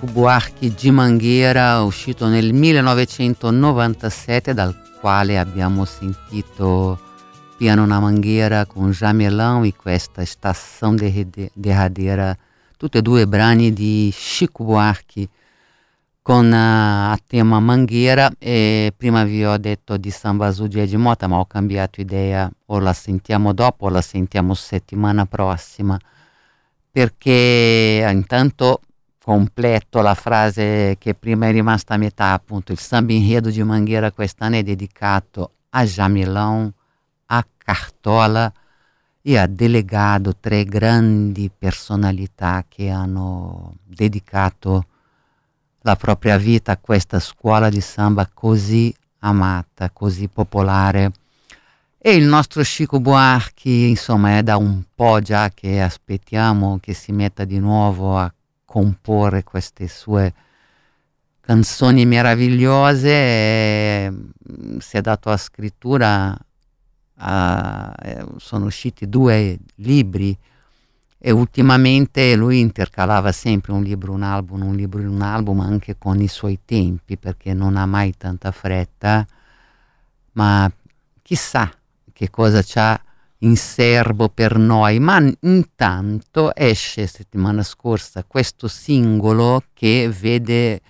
Chico 0.03 0.15
Buarchi 0.15 0.75
di 0.75 0.91
Manghera, 0.91 1.83
uscito 1.83 2.27
nel 2.27 2.53
1997, 2.53 4.53
dal 4.53 4.77
quale 4.99 5.39
abbiamo 5.39 5.85
sentito 5.85 6.99
Piano 7.57 7.87
na 7.87 8.01
Mangueira 8.01 8.67
con 8.67 8.91
Jamelão 8.91 9.63
e 9.63 9.77
questa 9.77 10.25
Stazione 10.25 11.29
Derradeira, 11.53 12.37
tutti 12.77 12.99
e 12.99 13.03
due 13.03 13.29
brani 13.29 13.73
di 13.73 14.13
Chico 14.13 14.65
Buarchi 14.65 15.29
con 16.21 16.47
uh, 16.47 17.13
a 17.13 17.19
tema 17.25 17.61
Mangueira 17.61 18.29
e 18.41 18.93
prima 18.97 19.23
vi 19.23 19.45
ho 19.45 19.57
detto 19.57 19.97
di 19.99 20.11
Samba 20.11 20.47
Azul 20.47 20.67
di 20.67 20.97
Mota 20.97 21.29
ma 21.29 21.39
ho 21.39 21.47
cambiato 21.47 22.01
idea, 22.01 22.51
o 22.67 22.81
la 22.81 22.93
sentiamo 22.93 23.53
dopo 23.53 23.87
o 23.87 23.89
la 23.89 24.03
sentiamo 24.03 24.55
settimana 24.55 25.27
prossima. 25.27 25.97
Perché 26.91 28.05
intanto 28.13 28.81
completo 29.23 30.01
la 30.01 30.15
frase 30.15 30.97
che 30.99 31.15
prima 31.15 31.47
è 31.47 31.53
rimasta 31.53 31.95
a 31.95 31.97
metà, 31.97 32.33
appunto 32.33 32.73
il 32.73 32.79
samba 32.79 33.13
enredo 33.13 33.51
di 33.51 33.63
Mangueira 33.63 34.11
quest'anno 34.11 34.57
è 34.57 34.63
dedicato 34.65 35.53
a 35.71 35.85
Jamilão, 35.85 36.71
a 37.27 37.47
Cartola 37.57 38.53
e 39.23 39.39
a 39.39 39.47
Delegado, 39.47 40.35
tre 40.41 40.65
grandi 40.65 41.51
personalità 41.57 42.65
che 42.69 42.91
hanno 42.91 43.77
dedicato 43.85 44.87
la 45.83 45.95
propria 45.95 46.37
vita 46.37 46.73
a 46.73 46.79
questa 46.79 47.21
scuola 47.21 47.69
di 47.69 47.81
samba 47.81 48.29
così 48.33 48.93
amata, 49.21 49.91
così 49.91 50.27
popolare. 50.27 51.13
E 51.97 52.17
il 52.17 52.25
nostro 52.25 52.63
Chico 52.63 52.99
Buarchi, 52.99 53.89
insomma, 53.89 54.39
è 54.39 54.43
da 54.43 54.57
un 54.57 54.83
po' 54.93 55.21
già 55.21 55.51
che 55.51 55.81
aspettiamo 55.81 56.79
che 56.81 56.93
si 56.93 57.13
metta 57.13 57.45
di 57.45 57.61
nuovo 57.61 58.19
a 58.19 58.33
comporre 58.73 59.45
queste 59.45 59.87
sue 59.87 60.33
canzoni 61.43 62.07
meravigliose. 62.07 63.11
E 63.11 64.11
mm, 64.11 64.79
si 64.79 64.97
è 64.97 65.03
dato 65.03 65.29
a 65.29 65.37
scrittura, 65.37 66.35
a, 67.17 67.95
eh, 68.03 68.25
sono 68.39 68.65
usciti 68.65 69.11
due 69.11 69.59
libri 69.75 70.35
e 71.19 71.31
ultimamente 71.31 72.35
lui 72.35 72.61
intercalava 72.61 73.31
sempre 73.31 73.73
un 73.73 73.83
libro, 73.83 74.13
un 74.13 74.23
album, 74.23 74.63
un 74.63 74.75
libro, 74.75 75.03
un 75.03 75.21
album 75.21 75.61
anche 75.61 75.99
con 75.99 76.23
i 76.23 76.29
suoi 76.29 76.61
tempi 76.65 77.19
perché 77.19 77.53
non 77.53 77.77
ha 77.77 77.85
mai 77.85 78.17
tanta 78.17 78.51
fretta, 78.53 79.27
ma 80.33 80.73
chissà 81.21 81.71
che 82.11 82.31
cosa 82.31 82.63
c'ha 82.65 82.99
in 83.43 83.57
serbo 83.57 84.29
per 84.29 84.57
noi, 84.57 84.99
ma 84.99 85.21
intanto 85.41 86.55
esce 86.55 87.07
settimana 87.07 87.63
scorsa 87.63 88.25
questo 88.25 88.69
singolo 88.69 89.65
che 89.73 90.09
vede 90.09 90.81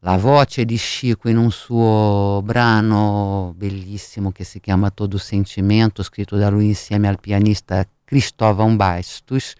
la 0.00 0.16
voce 0.16 0.64
di 0.64 0.76
Chico 0.76 1.28
in 1.28 1.36
un 1.36 1.50
suo 1.50 2.40
brano 2.42 3.52
bellissimo 3.56 4.32
che 4.32 4.42
si 4.42 4.58
chiama 4.58 4.90
Todo 4.90 5.16
Sentimento, 5.16 6.02
scritto 6.02 6.36
da 6.36 6.48
lui 6.48 6.66
insieme 6.66 7.08
al 7.08 7.20
pianista 7.20 7.86
Cristóvão 8.04 8.76
Bastos, 8.76 9.54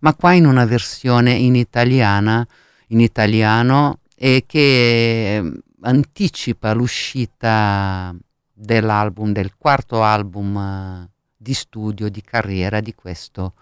ma 0.00 0.14
qua 0.14 0.32
in 0.32 0.46
una 0.46 0.64
versione 0.64 1.32
in 1.32 1.54
italiana, 1.54 2.46
in 2.88 3.00
italiano, 3.00 4.00
e 4.16 4.44
che 4.46 5.60
anticipa 5.82 6.72
l'uscita 6.72 8.14
dell'album, 8.52 9.32
del 9.32 9.54
quarto 9.56 10.02
album 10.02 10.56
eh, 10.56 11.13
di 11.44 11.52
studio, 11.52 12.08
di 12.08 12.22
carriera 12.22 12.80
di 12.80 12.94
questo 12.94 13.52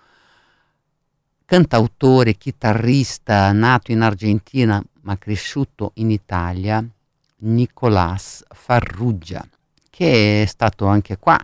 cantautore, 1.45 2.37
chitarrista 2.37 3.51
nato 3.51 3.91
in 3.91 4.03
Argentina 4.03 4.81
ma 5.03 5.19
cresciuto 5.19 5.91
in 5.95 6.13
Italia, 6.13 6.83
Nicolás 7.39 8.45
Farrugia, 8.49 9.45
che 9.91 10.43
è 10.43 10.47
stato 10.47 10.87
anche 10.87 11.19
qua 11.19 11.39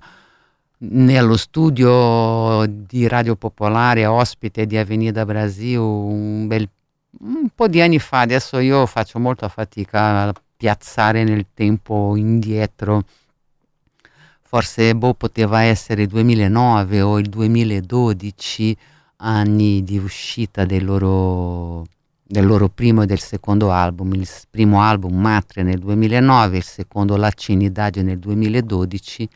nello 0.80 1.36
studio 1.36 2.64
di 2.68 3.08
Radio 3.08 3.34
Popolare, 3.34 4.06
ospite 4.06 4.64
di 4.64 4.76
Avenida 4.76 5.24
Brasil, 5.24 5.78
un, 5.78 6.46
bel, 6.46 6.68
un 7.20 7.48
po' 7.52 7.66
di 7.66 7.80
anni 7.80 7.98
fa. 7.98 8.20
Adesso 8.20 8.60
io 8.60 8.86
faccio 8.86 9.18
molta 9.18 9.48
fatica 9.48 10.28
a 10.28 10.34
piazzare 10.56 11.24
nel 11.24 11.46
tempo 11.52 12.14
indietro. 12.14 13.04
Forse 14.50 14.94
boh, 14.94 15.12
poteva 15.12 15.60
essere 15.60 16.04
il 16.04 16.08
2009 16.08 17.02
o 17.02 17.18
il 17.18 17.28
2012, 17.28 18.74
anni 19.16 19.82
di 19.82 19.98
uscita 19.98 20.64
dei 20.64 20.80
loro 20.80 21.84
del 22.22 22.46
loro 22.46 22.70
primo 22.70 23.02
e 23.02 23.06
del 23.06 23.20
secondo 23.20 23.70
album, 23.70 24.14
il 24.14 24.26
primo 24.48 24.80
album 24.80 25.20
Matria 25.20 25.62
nel 25.64 25.78
2009, 25.78 26.56
il 26.56 26.64
secondo 26.64 27.16
La 27.16 27.30
Cinidade 27.30 28.00
nel 28.02 28.18
2012, 28.18 29.28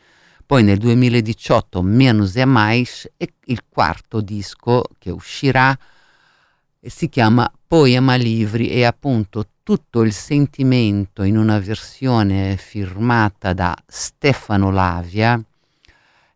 poi 0.47 0.63
nel 0.63 0.79
2018 0.79 1.83
Menos 1.83 2.35
e 2.35 2.45
Mais 2.45 3.07
e 3.15 3.33
il 3.45 3.61
quarto 3.69 4.19
disco 4.19 4.81
che 4.97 5.11
uscirà 5.11 5.77
si 6.79 7.07
chiama 7.07 7.51
Poema 7.67 8.15
Livri 8.15 8.69
e 8.69 8.83
appunto 8.83 9.45
tutto 9.63 10.01
il 10.01 10.11
sentimento 10.11 11.23
in 11.23 11.37
una 11.37 11.57
versione 11.57 12.57
firmata 12.57 13.53
da 13.53 13.73
Stefano 13.87 14.69
Lavia 14.71 15.41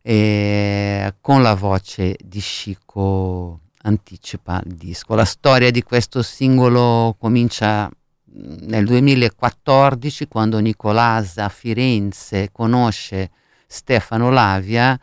eh, 0.02 1.14
con 1.20 1.42
la 1.42 1.54
voce 1.54 2.16
di 2.24 2.40
Chico 2.40 3.60
anticipa 3.82 4.62
il 4.66 4.76
disco. 4.76 5.14
La 5.14 5.26
storia 5.26 5.70
di 5.72 5.84
questo 5.84 6.24
singolo 6.24 7.18
comincia 7.20 7.90
mm, 7.90 8.68
nel 8.68 8.86
2014 8.86 10.30
quando 10.30 10.60
Nicolasa 10.60 11.46
a 11.46 11.50
Firenze 11.50 12.50
conosce 12.54 13.32
Stefano 13.68 14.30
Lavia 14.30 14.98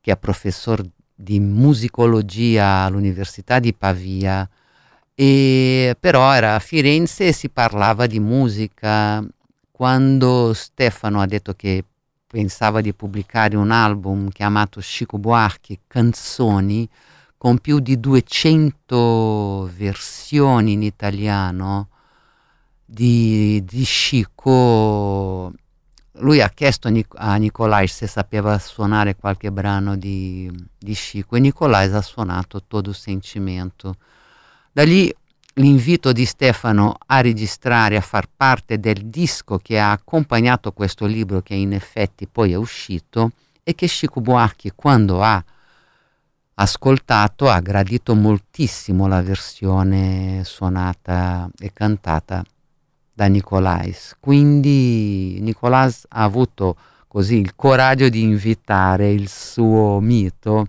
che 0.00 0.12
è 0.12 0.16
professore 0.16 0.84
di 1.12 1.40
musicologia 1.40 2.84
all'Università 2.84 3.58
di 3.58 3.74
Pavia 3.74 4.48
e 5.14 5.96
però 5.98 6.32
era 6.32 6.56
a 6.56 6.58
Firenze 6.58 7.28
e 7.28 7.32
si 7.32 7.48
parlava 7.48 8.06
di 8.06 8.18
musica 8.18 9.24
quando 9.70 10.52
Stefano 10.54 11.20
ha 11.20 11.26
detto 11.26 11.54
che 11.54 11.84
pensava 12.26 12.80
di 12.80 12.92
pubblicare 12.92 13.56
un 13.56 13.70
album 13.70 14.28
chiamato 14.28 14.80
Chico 14.80 15.18
Buarchi 15.18 15.80
Canzoni 15.86 16.88
con 17.38 17.58
più 17.58 17.78
di 17.78 18.00
200 18.00 19.70
versioni 19.76 20.72
in 20.72 20.82
italiano 20.82 21.88
di, 22.84 23.62
di 23.64 23.82
Chico. 23.84 25.52
Lui 26.18 26.40
ha 26.40 26.48
chiesto 26.48 26.90
a 27.16 27.34
Nicolai 27.36 27.86
se 27.86 28.06
sapeva 28.06 28.58
suonare 28.58 29.16
qualche 29.16 29.52
brano 29.52 29.96
di, 29.96 30.50
di 30.78 30.94
Chico 30.94 31.36
e 31.36 31.40
Nicolai 31.40 31.92
ha 31.92 32.02
suonato 32.02 32.62
Todo 32.66 32.92
Sentimento. 32.92 33.96
Da 34.74 34.82
lì 34.82 35.08
l'invito 35.54 36.10
di 36.10 36.24
Stefano 36.24 36.96
a 37.06 37.20
registrare, 37.20 37.96
a 37.96 38.00
far 38.00 38.26
parte 38.36 38.80
del 38.80 39.04
disco 39.04 39.58
che 39.58 39.78
ha 39.78 39.92
accompagnato 39.92 40.72
questo 40.72 41.06
libro 41.06 41.42
che 41.42 41.54
in 41.54 41.72
effetti 41.72 42.26
poi 42.26 42.50
è 42.50 42.56
uscito 42.56 43.30
e 43.62 43.76
che 43.76 43.86
Chico 43.86 44.20
Buarchi 44.20 44.72
quando 44.74 45.22
ha 45.22 45.40
ascoltato 46.54 47.48
ha 47.48 47.60
gradito 47.60 48.16
moltissimo 48.16 49.06
la 49.06 49.22
versione 49.22 50.42
suonata 50.42 51.48
e 51.56 51.72
cantata 51.72 52.42
da 53.14 53.26
Nicolais. 53.26 54.16
Quindi 54.18 55.38
Nicolais 55.40 56.04
ha 56.08 56.24
avuto 56.24 56.76
così 57.06 57.36
il 57.36 57.54
coraggio 57.54 58.08
di 58.08 58.22
invitare 58.22 59.12
il 59.12 59.28
suo 59.28 60.00
mito 60.00 60.66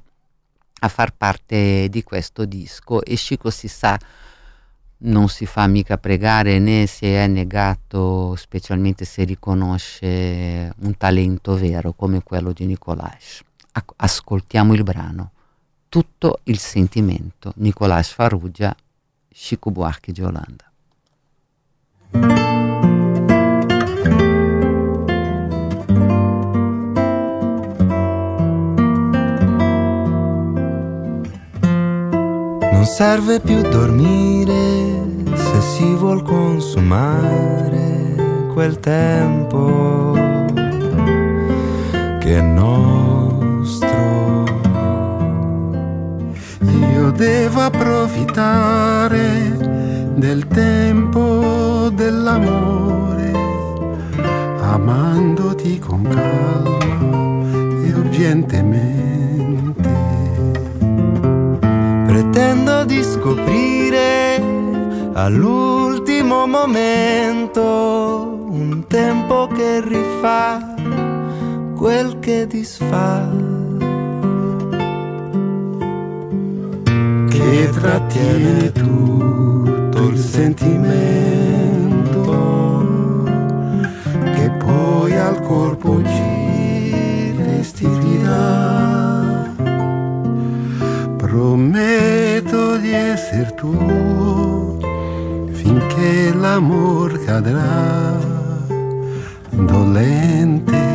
a 0.85 0.89
far 0.89 1.13
parte 1.15 1.87
di 1.89 2.03
questo 2.03 2.45
disco 2.45 3.03
e 3.03 3.15
Chico 3.15 3.49
si 3.49 3.67
sa 3.67 3.99
non 4.97 5.27
si 5.27 5.45
fa 5.45 5.67
mica 5.67 5.97
pregare 5.97 6.57
né 6.59 6.85
si 6.87 7.05
è 7.05 7.27
negato 7.27 8.35
specialmente 8.35 9.03
se 9.05 9.23
riconosce 9.23 10.73
un 10.77 10.97
talento 10.97 11.55
vero 11.55 11.91
come 11.93 12.23
quello 12.23 12.53
di 12.53 12.65
Nicolais. 12.65 13.41
Ascoltiamo 13.97 14.73
il 14.73 14.83
brano 14.83 15.31
tutto 15.95 16.39
il 16.43 16.57
sentimento. 16.59 17.53
Nicolás 17.55 18.09
Farrugia, 18.09 18.75
Chico 19.29 19.71
Buarque 19.71 20.11
de 20.11 20.23
Holanda. 20.25 20.69
Non 32.85 32.93
serve 32.93 33.39
più 33.39 33.61
dormire 33.61 35.01
se 35.33 35.59
si 35.59 35.95
vuol 35.95 36.21
consumare 36.21 38.13
quel 38.53 38.79
tempo 38.79 40.13
che 42.19 42.37
è 42.37 42.41
nostro 42.41 44.43
io 46.93 47.09
devo 47.09 47.61
approfittare 47.61 49.57
del 50.13 50.47
tempo 50.47 51.89
dell'amore, 51.91 53.31
amandoti 54.61 55.79
con 55.79 56.03
calma 56.03 57.83
e 57.83 57.93
urgentemente. 57.93 59.14
Pretendo 62.36 62.83
di 62.83 63.01
scoprire 63.01 64.43
all'ultimo 65.13 66.45
momento 66.45 67.61
un 68.49 68.83
tempo 68.88 69.47
che 69.55 69.79
rifà 69.79 70.75
quel 71.77 72.19
che 72.19 72.45
disfa 72.45 73.25
che 77.29 77.69
trattiene 77.71 78.69
tutto 78.73 80.07
il 80.09 80.17
sentimento 80.17 80.83
che 84.36 84.51
poi 84.57 85.17
al 85.17 85.39
corpo 85.39 86.03
ci 86.03 87.33
restituirà. 87.38 88.74
Essere 92.95 93.53
tuo 93.55 94.77
finché 95.51 96.33
l'amor 96.33 97.21
cadrà 97.25 98.17
dolente 99.49 100.85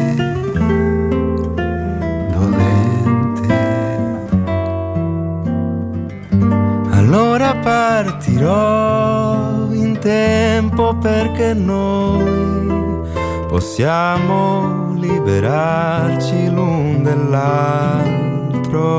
Allora 7.10 7.56
partirò 7.56 9.66
in 9.72 9.98
tempo 9.98 10.94
perché 10.94 11.54
noi 11.54 13.02
possiamo 13.48 14.94
liberarci 14.94 16.50
l'un 16.50 17.02
dell'altro 17.02 18.90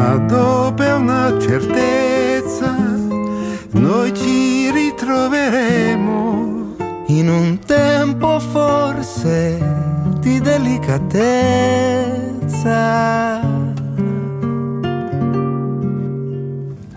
ma 0.00 0.16
dopo 0.16 0.82
una 0.82 1.36
certezza 1.38 2.74
noi 3.72 4.14
ci 4.14 4.70
ritroveremo 4.70 6.18
in 7.08 7.28
un 7.28 7.58
tempo 7.58 8.40
forse 8.40 9.58
di 10.20 10.40
delicatezza. 10.40 11.18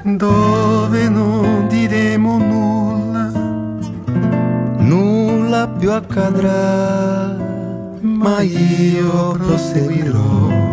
Dove 0.03 1.09
non 1.09 1.67
diremo 1.67 2.37
nulla 2.37 3.31
nulla 4.77 5.67
più 5.67 5.91
accadrà 5.91 7.35
ma 8.01 8.41
io 8.41 9.31
proseguirò. 9.31 10.72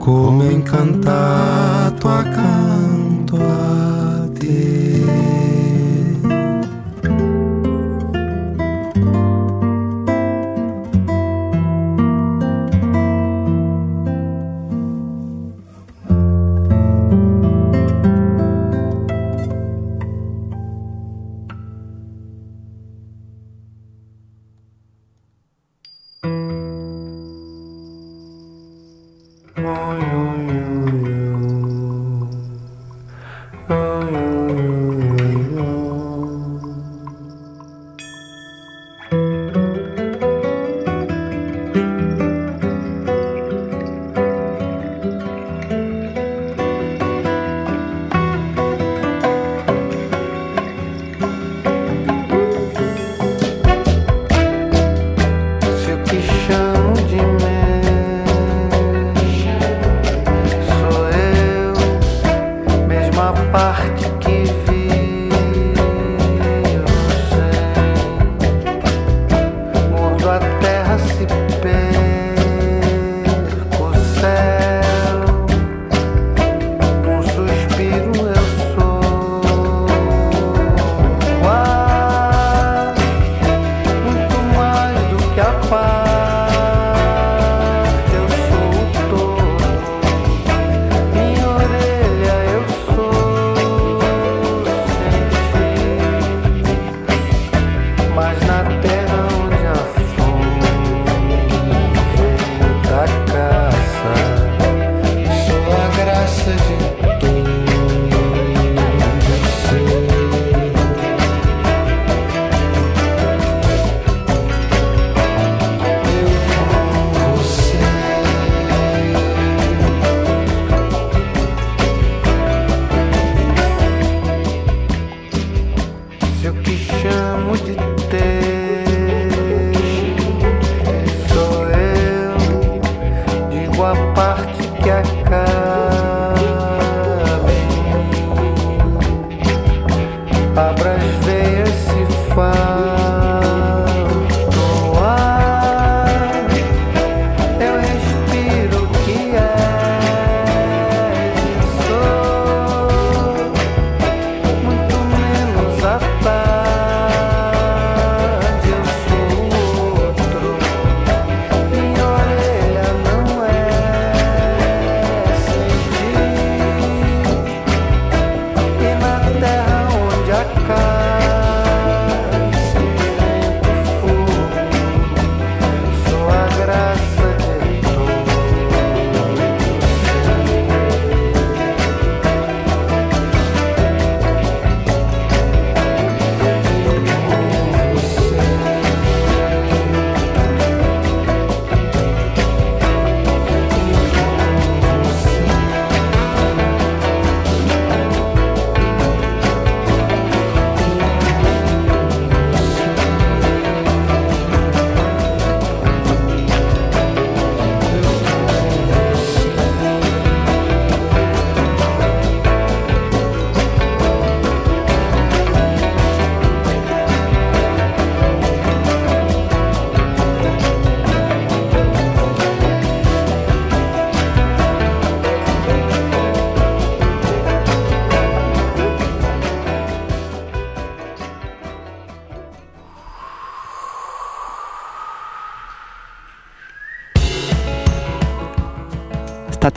Como 0.00 0.42
encantar 0.44 1.92
tua 2.00 2.24
casa. 2.24 2.79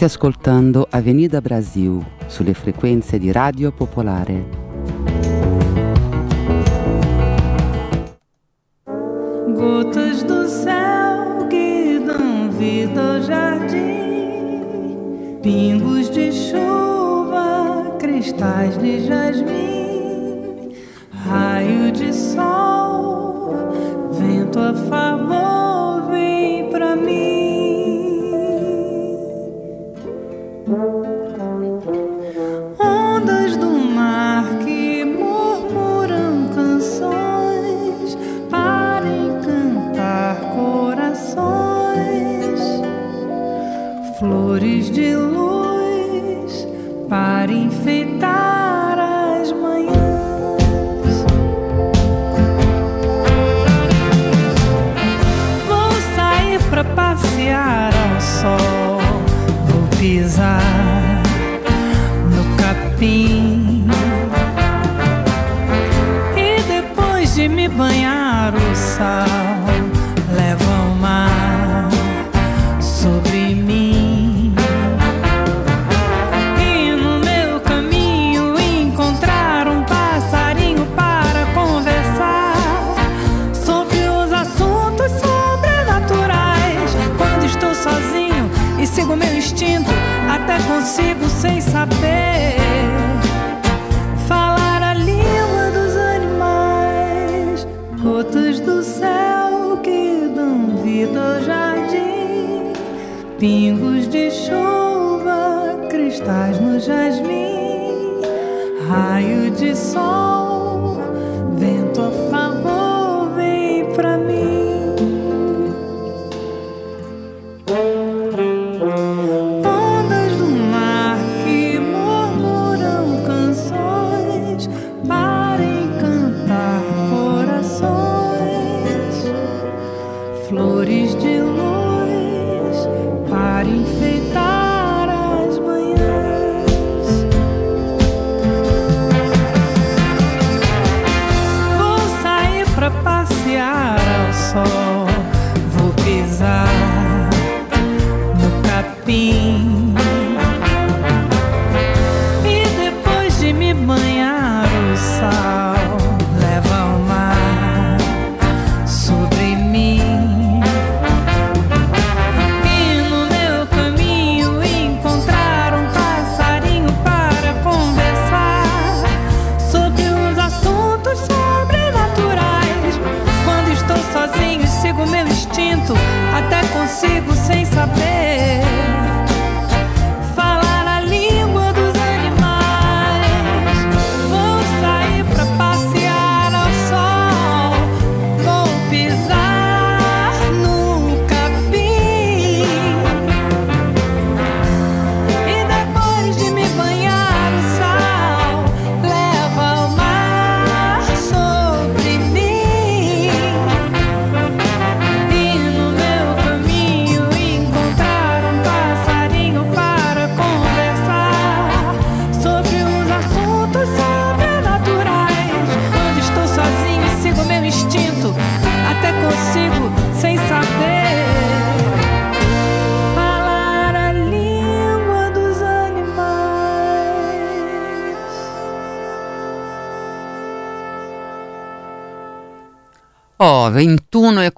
State 0.04 0.18
ascoltando 0.18 0.88
Avenida 0.90 1.40
Brasil 1.40 2.04
sulle 2.28 2.54
frequenze 2.54 3.18
di 3.18 3.32
Radio 3.32 3.72
Popolare. 3.72 4.63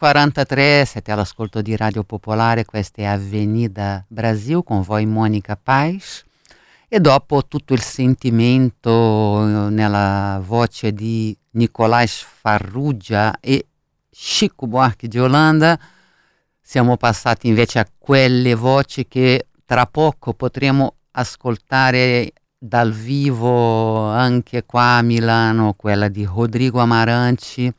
43, 0.05 0.85
siete 0.85 1.11
all'ascolto 1.11 1.63
di 1.63 1.75
Radio 1.75 2.03
Popolare, 2.03 2.63
questa 2.63 3.01
è 3.01 3.05
Avenida 3.05 4.05
Brasil 4.07 4.61
con 4.63 4.83
voi 4.83 5.07
Monica 5.07 5.57
Paz 5.57 6.23
e 6.87 6.99
dopo 6.99 7.47
tutto 7.47 7.73
il 7.73 7.81
sentimento 7.81 8.91
eh, 8.91 9.69
nella 9.71 10.39
voce 10.45 10.93
di 10.93 11.35
Nicolás 11.53 12.21
Farrugia 12.21 13.39
e 13.39 13.65
Chico 14.11 14.67
Buarque 14.67 15.07
di 15.07 15.17
Olanda, 15.17 15.75
siamo 16.61 16.97
passati 16.97 17.47
invece 17.47 17.79
a 17.79 17.87
quelle 17.97 18.53
voci 18.53 19.07
che 19.07 19.47
tra 19.65 19.87
poco 19.87 20.33
potremo 20.33 20.97
ascoltare 21.13 22.31
dal 22.55 22.91
vivo 22.93 24.05
anche 24.05 24.65
qua 24.67 24.97
a 24.97 25.01
Milano, 25.01 25.73
quella 25.73 26.09
di 26.09 26.25
Rodrigo 26.25 26.79
Amaranti. 26.79 27.73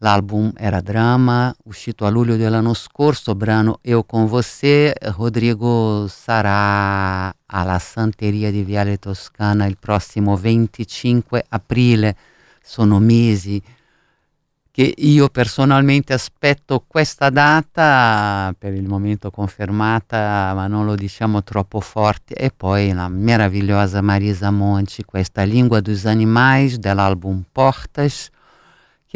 L'album 0.00 0.52
era 0.54 0.82
Drama, 0.82 1.54
uscito 1.64 2.04
a 2.04 2.10
luglio 2.10 2.36
dell'anno 2.36 2.74
scorso, 2.74 3.34
brano 3.34 3.78
Eu 3.80 4.04
con 4.04 4.26
você. 4.26 4.92
Rodrigo 5.16 6.06
sarà 6.06 7.34
alla 7.46 7.78
Santeria 7.78 8.50
di 8.50 8.62
Viale 8.62 8.98
Toscana 8.98 9.64
il 9.64 9.78
prossimo 9.80 10.36
25 10.36 11.46
aprile. 11.48 12.14
Sono 12.62 12.98
mesi 12.98 13.62
che 14.70 14.92
io 14.98 15.30
personalmente 15.30 16.12
aspetto 16.12 16.84
questa 16.86 17.30
data, 17.30 18.54
per 18.58 18.74
il 18.74 18.86
momento 18.86 19.30
confermata, 19.30 20.52
ma 20.54 20.66
non 20.66 20.84
lo 20.84 20.94
diciamo 20.94 21.42
troppo 21.42 21.80
forte. 21.80 22.34
E 22.34 22.50
poi 22.54 22.92
la 22.92 23.08
meravigliosa 23.08 24.02
Marisa 24.02 24.50
Monti, 24.50 25.04
questa 25.04 25.42
Lingua 25.44 25.80
dos 25.80 26.04
Animais 26.04 26.76
dell'album 26.76 27.44
Portas 27.50 28.28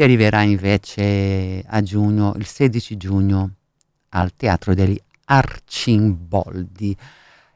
che 0.01 0.07
arriverà 0.07 0.41
invece 0.41 1.63
a 1.63 1.79
giugno, 1.83 2.33
il 2.37 2.47
16 2.47 2.97
giugno, 2.97 3.51
al 4.09 4.33
Teatro 4.35 4.73
degli 4.73 4.99
Arcimboldi. 5.25 6.97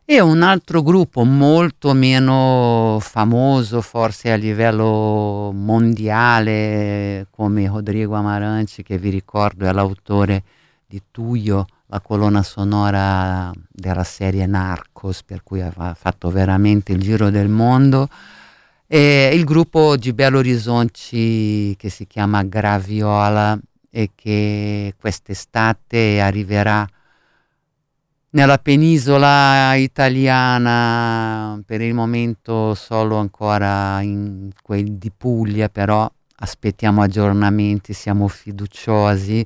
E 0.06 0.20
un 0.20 0.44
altro 0.44 0.84
gruppo 0.84 1.24
molto 1.24 1.94
meno 1.94 3.00
famoso, 3.02 3.82
forse 3.82 4.32
a 4.32 4.36
livello 4.36 5.52
mondiale, 5.56 7.26
come 7.32 7.66
Rodrigo 7.66 8.14
Amaranti, 8.14 8.84
che 8.84 9.00
vi 9.00 9.10
ricordo 9.10 9.66
è 9.66 9.72
l'autore 9.72 10.44
di 10.86 11.02
Tuyo, 11.10 11.66
la 11.88 12.00
colonna 12.00 12.44
sonora 12.44 13.52
della 13.68 14.04
serie 14.04 14.46
Narcos, 14.46 15.24
per 15.24 15.42
cui 15.42 15.62
ha 15.62 15.96
fatto 15.96 16.30
veramente 16.30 16.92
il 16.92 17.02
giro 17.02 17.32
del 17.32 17.50
mondo. 17.50 18.08
E 18.88 19.32
il 19.34 19.46
gruppo 19.46 19.98
di 19.98 20.14
Belo 20.14 20.38
Horizonte 20.38 21.76
che 21.76 21.90
si 21.90 22.06
chiama 22.06 22.44
Graviola 22.44 23.60
e 23.90 24.12
che 24.14 24.94
quest'estate 25.00 26.22
arriverà 26.22 26.88
nella 28.30 28.60
penisola 28.60 29.74
italiana, 29.74 31.60
per 31.66 31.82
il 31.82 31.96
momento 31.96 32.76
solo 32.76 33.16
ancora 33.18 34.02
in 34.02 34.52
quel 34.62 34.92
di 34.98 35.10
Puglia, 35.10 35.68
però 35.70 36.08
aspettiamo 36.38 37.02
aggiornamenti, 37.02 37.92
siamo 37.94 38.28
fiduciosi. 38.28 39.44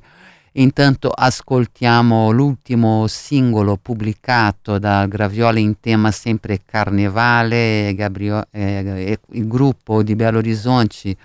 Intanto 0.54 1.10
ascoltiamo 1.10 2.32
l'ultimo 2.32 3.06
singolo 3.06 3.76
pubblicato 3.76 4.80
da 4.80 5.06
Graviola 5.06 5.60
in 5.60 5.78
tema 5.78 6.10
sempre 6.10 6.62
carnevale. 6.64 7.94
Gabrio- 7.94 8.44
eh, 8.50 9.16
il 9.30 9.46
gruppo 9.46 10.02
di 10.02 10.16
Belo 10.16 10.38
Horizonte 10.38 11.16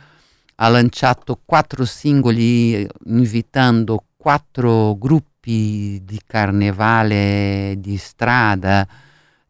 ha 0.58 0.68
lanciato 0.68 1.40
quattro 1.44 1.86
singoli 1.86 2.88
invitando 3.06 4.04
quattro 4.16 4.96
gruppi 4.96 6.02
di 6.04 6.22
carnevale 6.24 7.76
di 7.80 7.98
strada 7.98 8.88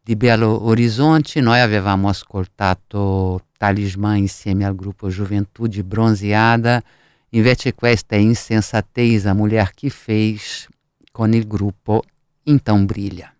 di 0.02 0.16
Belo 0.16 0.64
Horizonte. 0.64 1.42
Noi 1.42 1.60
avevamo 1.60 2.08
ascoltato 2.08 3.42
Talismã 3.58 4.16
insieme 4.16 4.64
al 4.64 4.74
gruppo 4.74 5.10
Juventude 5.10 5.84
Bronzeada 5.84 6.82
Invece 7.30 7.74
questa 7.74 8.16
è 8.16 8.18
insensatez 8.18 9.26
a 9.26 9.34
mulher 9.34 9.72
que 9.74 9.90
fez 9.90 10.68
con 11.12 11.32
il 11.34 11.46
gruppo 11.46 12.02
Então 12.44 12.86
Brilha. 12.86 13.35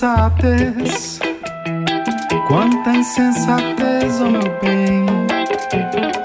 Insensatez, 0.00 1.20
quanta 2.48 2.90
insensatez, 2.90 4.18
oh 4.22 4.30
meu 4.30 4.58
bem, 4.62 5.04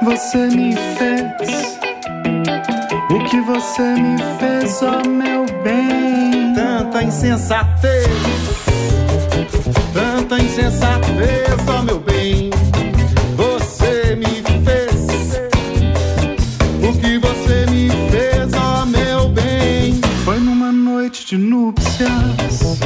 você 0.01 0.47
me 0.47 0.73
fez. 0.97 1.78
O 3.09 3.19
que 3.26 3.41
você 3.41 3.82
me 3.82 4.17
fez, 4.39 4.82
oh 4.82 5.05
meu 5.09 5.45
bem. 5.61 6.53
Tanta 6.53 7.03
insensatez, 7.03 8.07
tanta 9.93 10.39
insensatez, 10.39 11.67
ó 11.67 11.82
meu 11.82 11.99
bem. 11.99 12.51
Você 13.36 14.15
me 14.15 14.41
fez 14.63 15.09
o 16.82 16.97
que 16.97 17.17
você 17.17 17.65
me 17.69 17.89
fez, 18.09 18.53
ó 18.53 18.86
meu 18.86 19.28
bem. 19.28 19.99
Foi 20.23 20.39
numa 20.39 20.71
noite 20.71 21.26
de 21.26 21.38
núpcias, 21.38 22.80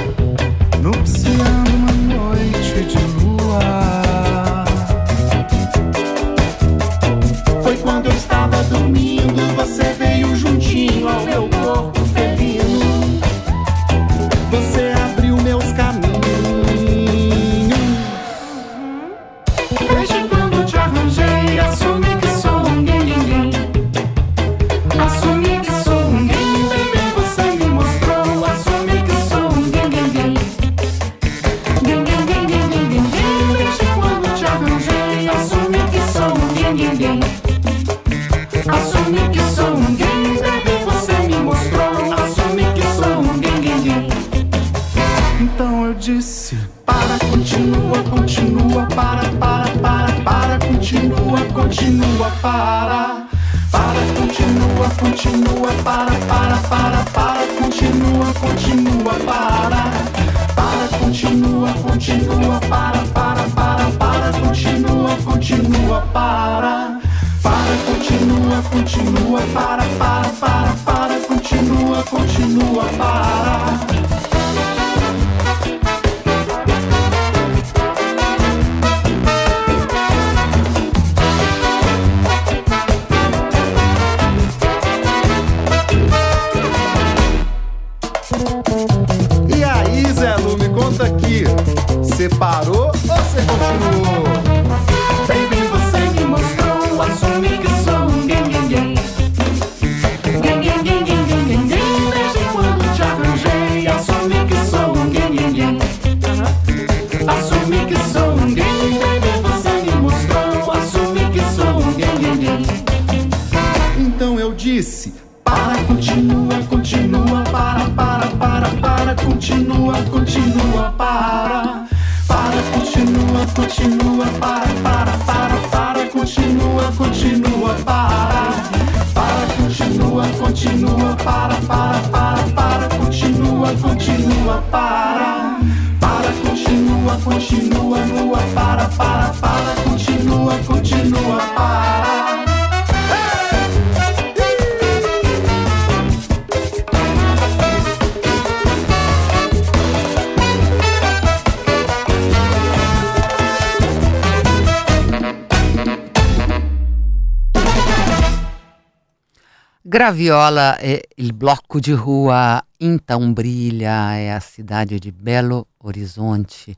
Graviola 159.99 160.77
è 160.77 160.97
il 161.15 161.33
blocco 161.33 161.77
di 161.77 161.91
rua 161.91 162.65
Então 162.77 163.33
Brilha, 163.33 164.13
è 164.13 164.27
a 164.27 164.39
cidade 164.39 164.97
di 164.97 165.11
Belo 165.11 165.67
Horizonte. 165.79 166.77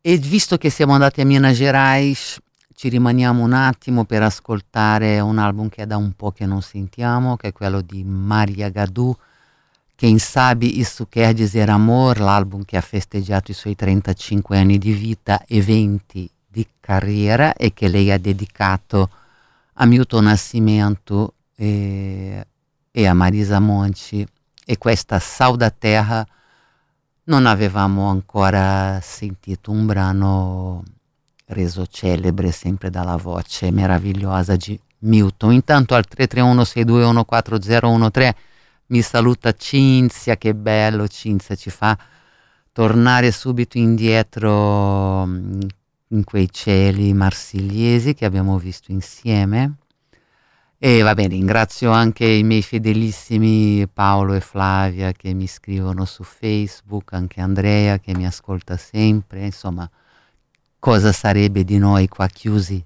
E 0.00 0.16
visto 0.16 0.58
che 0.58 0.68
siamo 0.68 0.92
andati 0.92 1.20
a 1.20 1.24
Minas 1.24 1.54
Gerais, 1.54 2.40
ci 2.74 2.88
rimaniamo 2.88 3.44
un 3.44 3.52
attimo 3.52 4.04
per 4.04 4.24
ascoltare 4.24 5.20
un 5.20 5.38
album 5.38 5.68
che 5.68 5.82
è 5.82 5.86
da 5.86 5.96
un 5.96 6.14
po' 6.16 6.32
che 6.32 6.44
non 6.44 6.62
sentiamo, 6.62 7.36
che 7.36 7.50
è 7.50 7.52
quello 7.52 7.80
di 7.80 8.02
Maria 8.02 8.70
Gadu. 8.70 9.16
Quem 9.96 10.16
sabe 10.16 10.66
isso 10.66 11.06
quer 11.08 11.34
dizer 11.34 11.68
amor, 11.68 12.18
l'album 12.18 12.64
che 12.64 12.76
ha 12.76 12.80
festeggiato 12.80 13.52
i 13.52 13.54
suoi 13.54 13.76
35 13.76 14.58
anni 14.58 14.78
di 14.78 14.90
vita 14.90 15.44
e 15.46 15.62
20 15.62 16.28
di 16.48 16.66
carriera 16.80 17.54
e 17.54 17.72
che 17.72 17.86
lei 17.86 18.10
ha 18.10 18.18
dedicato 18.18 19.08
a 19.74 19.86
Milton 19.86 20.24
Nascimento 20.24 21.34
e, 21.62 22.44
e 22.90 23.06
a 23.06 23.14
Marisa 23.14 23.60
Monte 23.60 24.26
e 24.64 24.78
questa 24.78 25.20
Sal 25.20 25.56
da 25.56 25.70
Terra 25.70 26.26
non 27.24 27.46
avevamo 27.46 28.08
ancora 28.08 28.98
sentito 29.00 29.70
un 29.70 29.86
brano 29.86 30.82
reso 31.46 31.86
celebre 31.86 32.50
sempre 32.50 32.90
dalla 32.90 33.14
voce 33.14 33.70
meravigliosa 33.70 34.56
di 34.56 34.76
Milton. 35.00 35.52
Intanto 35.52 35.94
al 35.94 36.04
331-621-4013 36.08 38.32
mi 38.86 39.00
saluta 39.00 39.52
Cinzia, 39.52 40.36
che 40.36 40.56
bello 40.56 41.06
Cinzia, 41.06 41.54
ci 41.54 41.70
fa 41.70 41.96
tornare 42.72 43.30
subito 43.30 43.78
indietro 43.78 45.26
mm, 45.26 45.60
in 46.08 46.24
quei 46.24 46.50
cieli 46.50 47.14
marsigliesi 47.14 48.14
che 48.14 48.24
abbiamo 48.24 48.58
visto 48.58 48.90
insieme. 48.90 49.76
E 50.84 51.00
va 51.02 51.14
bene, 51.14 51.28
ringrazio 51.28 51.92
anche 51.92 52.26
i 52.26 52.42
miei 52.42 52.60
fedelissimi 52.60 53.86
Paolo 53.86 54.34
e 54.34 54.40
Flavia 54.40 55.12
che 55.12 55.32
mi 55.32 55.46
scrivono 55.46 56.04
su 56.04 56.24
Facebook, 56.24 57.12
anche 57.12 57.40
Andrea 57.40 58.00
che 58.00 58.12
mi 58.16 58.26
ascolta 58.26 58.76
sempre, 58.76 59.44
insomma, 59.44 59.88
cosa 60.80 61.12
sarebbe 61.12 61.62
di 61.62 61.78
noi 61.78 62.08
qua 62.08 62.26
chiusi 62.26 62.84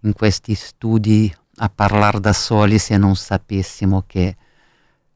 in 0.00 0.12
questi 0.12 0.54
studi 0.54 1.34
a 1.56 1.70
parlare 1.74 2.20
da 2.20 2.34
soli 2.34 2.76
se 2.78 2.98
non 2.98 3.16
sapessimo 3.16 4.04
che 4.06 4.36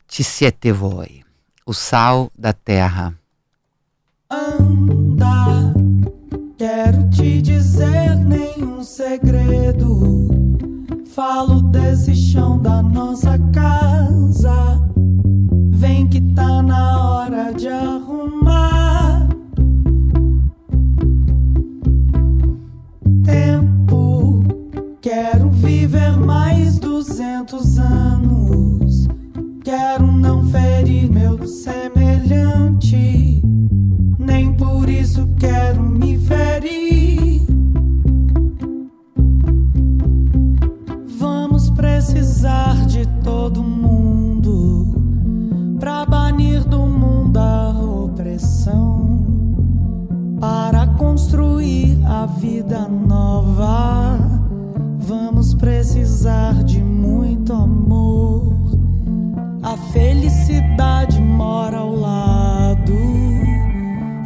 ci 0.07 0.22
siete 0.22 0.72
voi, 0.72 1.22
o 1.64 1.72
sal 1.72 2.31
da 2.33 2.55
terra. 2.55 3.14
Anda, 4.29 5.75
quero 6.57 7.07
te 7.11 7.43
dizer 7.43 8.16
nenhum 8.16 8.81
segredo. 8.81 10.34
Falo 11.15 11.62
desse 11.62 12.12
chão 12.12 12.59
da 12.59 12.83
nossa 12.83 13.39
casa. 13.53 14.83
Vem 15.71 16.09
que 16.09 16.21
tá 16.21 16.61
na 16.61 17.21
hora 17.21 17.53
de 17.53 17.69
arrumar. 17.69 19.29
Tempo, 23.23 24.43
quero 25.01 25.51
viver 25.51 26.17
mais 26.19 26.81
duzentos 26.81 27.79
anos. 27.79 29.07
Quero 29.62 30.11
não 30.11 30.45
ferir 30.49 31.09
meu 31.09 31.47
semelhante, 31.47 33.41
nem 34.19 34.53
por 34.53 34.91
isso 34.91 35.29
quero 35.39 35.81
me 35.81 36.19
ferir. 36.19 36.85
Precisar 41.75 42.87
de 42.87 43.07
todo 43.22 43.62
mundo 43.62 44.95
pra 45.79 46.07
banir 46.07 46.64
do 46.64 46.87
mundo 46.87 47.39
a 47.39 47.70
opressão, 47.70 49.27
para 50.41 50.87
construir 50.87 51.99
a 52.07 52.27
vida 52.27 52.89
nova. 52.89 54.18
Vamos 54.99 55.55
precisar 55.55 56.64
de 56.64 56.81
muito 56.81 57.53
amor. 57.53 58.55
A 59.62 59.77
felicidade 59.93 61.20
mora 61.20 61.79
ao 61.79 61.95
lado. 61.95 62.93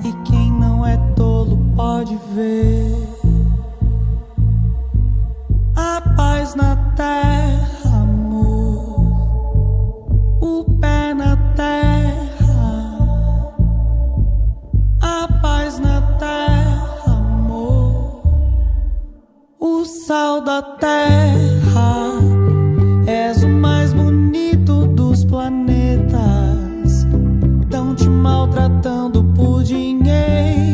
E 0.05 0.12
quem 0.24 0.53
não 0.53 0.86
é 0.86 0.96
tolo 1.16 1.59
pode 1.74 2.16
ver. 2.34 3.07
A 5.80 6.00
paz 6.16 6.56
na 6.56 6.74
terra, 6.96 8.02
amor. 8.02 9.12
O 10.40 10.64
pé 10.80 11.14
na 11.14 11.36
terra. 11.54 12.98
A 15.00 15.28
paz 15.40 15.78
na 15.78 16.02
terra, 16.18 17.12
amor. 17.12 18.22
O 19.60 19.84
sal 19.84 20.40
da 20.40 20.62
terra. 20.62 22.10
És 23.06 23.44
o 23.44 23.48
mais 23.48 23.92
bonito 23.92 24.84
dos 24.88 25.24
planetas. 25.24 27.06
Tão 27.70 27.94
te 27.94 28.08
maltratando 28.08 29.22
por 29.32 29.62
dinheiro. 29.62 30.67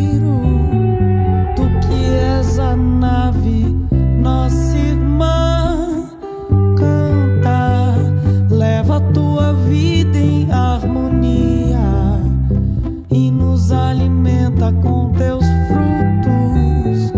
Com 14.72 15.12
teus 15.12 15.44
frutos. 15.68 17.12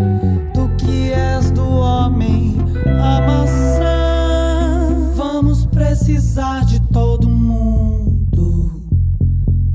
Tu 0.54 0.68
que 0.78 1.12
és 1.12 1.50
do 1.50 1.68
homem 1.68 2.56
a 2.86 3.20
maçã. 3.20 5.12
Vamos 5.14 5.66
precisar 5.66 6.64
de 6.64 6.80
todo 6.88 7.28
mundo. 7.28 8.82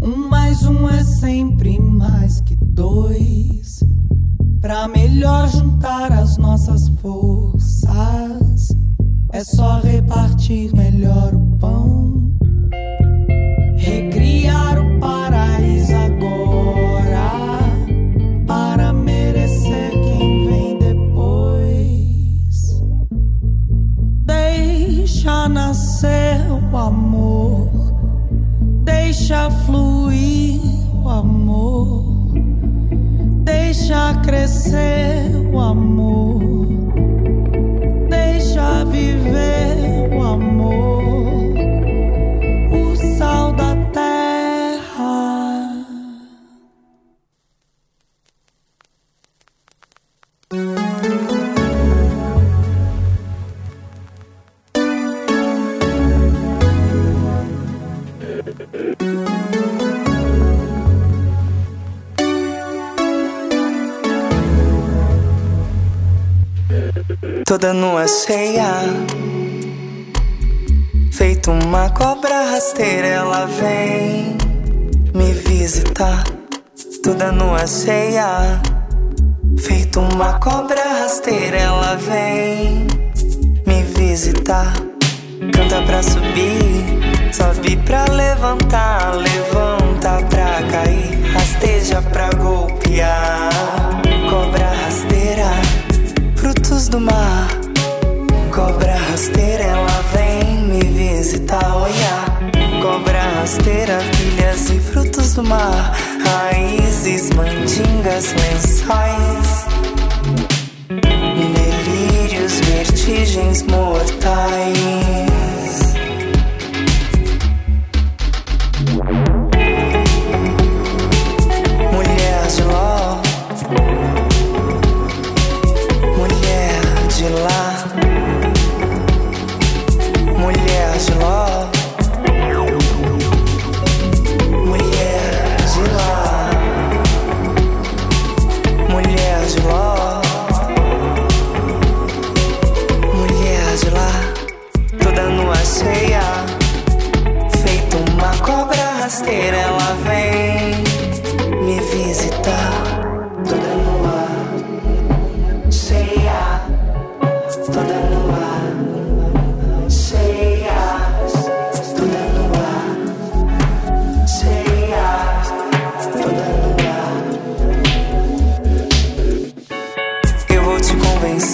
Um 0.02 0.30
mais 0.30 0.64
um 0.64 0.90
é 0.90 1.04
sempre 1.04 1.80
mais 1.80 2.42
que 2.42 2.56
dois. 2.56 3.84
Pra 4.60 4.88
melhor 4.88 5.48
juntar 5.50 6.12
as 6.12 6.38
nossas 6.38 6.88
forças, 7.02 8.68
é 9.32 9.44
só 9.44 9.80
repartir 9.80 10.76
melhor 10.76 11.34
o 11.34 11.41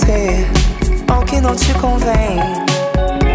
convencer 0.08 0.48
ao 1.08 1.22
que 1.24 1.42
não 1.42 1.56
te 1.56 1.74
convém. 1.74 2.38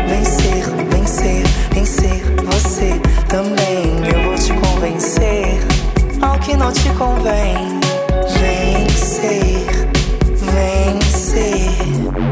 Vencer, 0.08 0.64
vencer, 0.90 1.44
vencer 1.74 2.22
você. 2.46 3.00
Vem, 3.32 4.08
eu 4.10 4.22
vou 4.24 4.34
te 4.34 4.52
convencer 4.54 5.58
ao 6.22 6.38
que 6.38 6.56
não 6.56 6.72
te 6.72 6.88
convém. 6.90 7.80
Vem 8.38 8.88
ser, 11.02 12.31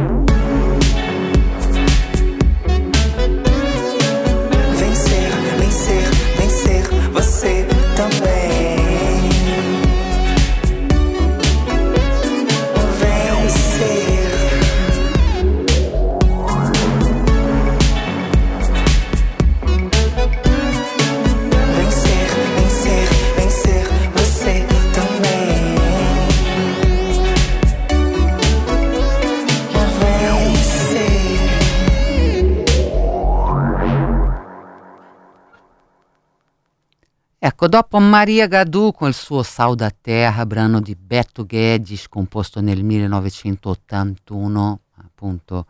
Ecco, 37.62 37.68
dopo 37.68 37.98
Maria 37.98 38.46
Gadu 38.46 38.90
con 38.90 39.08
il 39.08 39.14
suo 39.14 39.42
Sal 39.42 39.74
da 39.74 39.90
Terra, 39.90 40.46
brano 40.46 40.80
di 40.80 40.96
Beto 40.96 41.44
Guedes, 41.44 42.08
composto 42.08 42.62
nel 42.62 42.82
1981, 42.82 44.80
appunto 45.04 45.66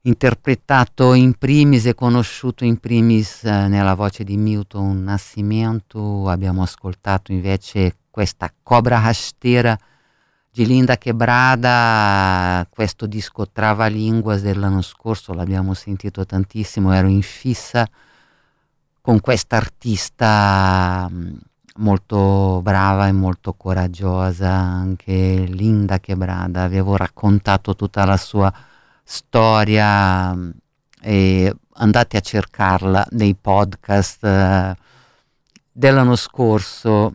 interpretato 0.00 1.14
in 1.14 1.34
primis 1.34 1.86
e 1.86 1.94
conosciuto 1.94 2.64
in 2.64 2.78
primis 2.78 3.44
eh, 3.44 3.68
nella 3.68 3.94
voce 3.94 4.24
di 4.24 4.36
Milton 4.36 5.04
Nascimento, 5.04 6.28
abbiamo 6.28 6.62
ascoltato 6.62 7.30
invece 7.30 7.98
questa 8.10 8.52
Cobra 8.60 8.98
Rasteira 8.98 9.78
di 10.50 10.66
Linda 10.66 10.98
Quebrada, 10.98 12.66
questo 12.68 13.06
disco 13.06 13.48
Travalinguas 13.48 14.42
dell'anno 14.42 14.82
scorso, 14.82 15.32
l'abbiamo 15.32 15.74
sentito 15.74 16.26
tantissimo, 16.26 16.92
ero 16.92 17.06
in 17.06 17.22
fissa 17.22 17.88
con 19.02 19.20
questa 19.20 19.56
artista 19.56 21.08
mh, 21.10 21.38
molto 21.76 22.60
brava 22.62 23.08
e 23.08 23.12
molto 23.12 23.52
coraggiosa, 23.52 24.48
anche 24.48 25.44
Linda 25.48 26.00
Quebrada, 26.00 26.62
avevo 26.62 26.96
raccontato 26.96 27.74
tutta 27.74 28.04
la 28.04 28.16
sua 28.16 28.52
storia 29.02 30.32
mh, 30.32 30.52
e 31.02 31.54
andate 31.74 32.16
a 32.16 32.20
cercarla 32.20 33.06
nei 33.10 33.34
podcast 33.34 34.24
eh, 34.24 34.76
dell'anno 35.72 36.16
scorso 36.16 37.14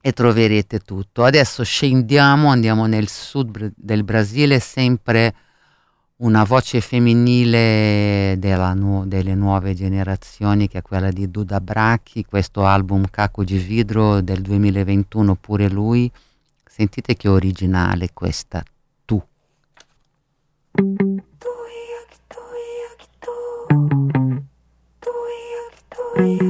e 0.00 0.12
troverete 0.12 0.78
tutto. 0.80 1.24
Adesso 1.24 1.64
scendiamo, 1.64 2.48
andiamo 2.48 2.86
nel 2.86 3.08
sud 3.08 3.72
del 3.76 4.04
Brasile, 4.04 4.58
sempre 4.58 5.34
una 6.24 6.42
voce 6.44 6.80
femminile 6.80 8.36
nu- 8.74 9.04
delle 9.06 9.34
nuove 9.34 9.74
generazioni 9.74 10.68
che 10.68 10.78
è 10.78 10.82
quella 10.82 11.10
di 11.10 11.30
Duda 11.30 11.60
Bracchi, 11.60 12.24
questo 12.24 12.64
album 12.64 13.04
Caco 13.10 13.44
di 13.44 13.58
Vidro 13.58 14.22
del 14.22 14.40
2021 14.40 15.36
pure 15.36 15.68
lui. 15.68 16.10
Sentite 16.64 17.14
che 17.14 17.28
originale 17.28 18.08
questa 18.12 18.62
tu. 19.04 19.22
Pipa 26.14 26.43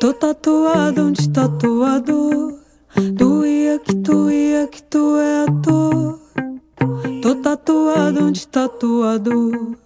Tô 0.00 0.12
tatuado 0.12 1.06
onde 1.06 1.28
tatuador 1.30 2.58
Tu 3.18 3.46
ia 3.46 3.78
que 3.78 3.94
tu 3.96 4.30
ia 4.30 4.66
que 4.66 4.82
tu 4.82 5.16
é 5.16 5.46
tu 5.62 6.18
Tô 7.22 7.34
tatuado 7.36 8.26
onde 8.26 8.46
tatuador 8.46 9.76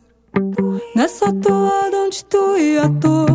Nessa 0.95 1.33
toada 1.33 1.97
onde 2.05 2.25
tu 2.25 2.57
ia 2.57 2.89
tô 3.01 3.27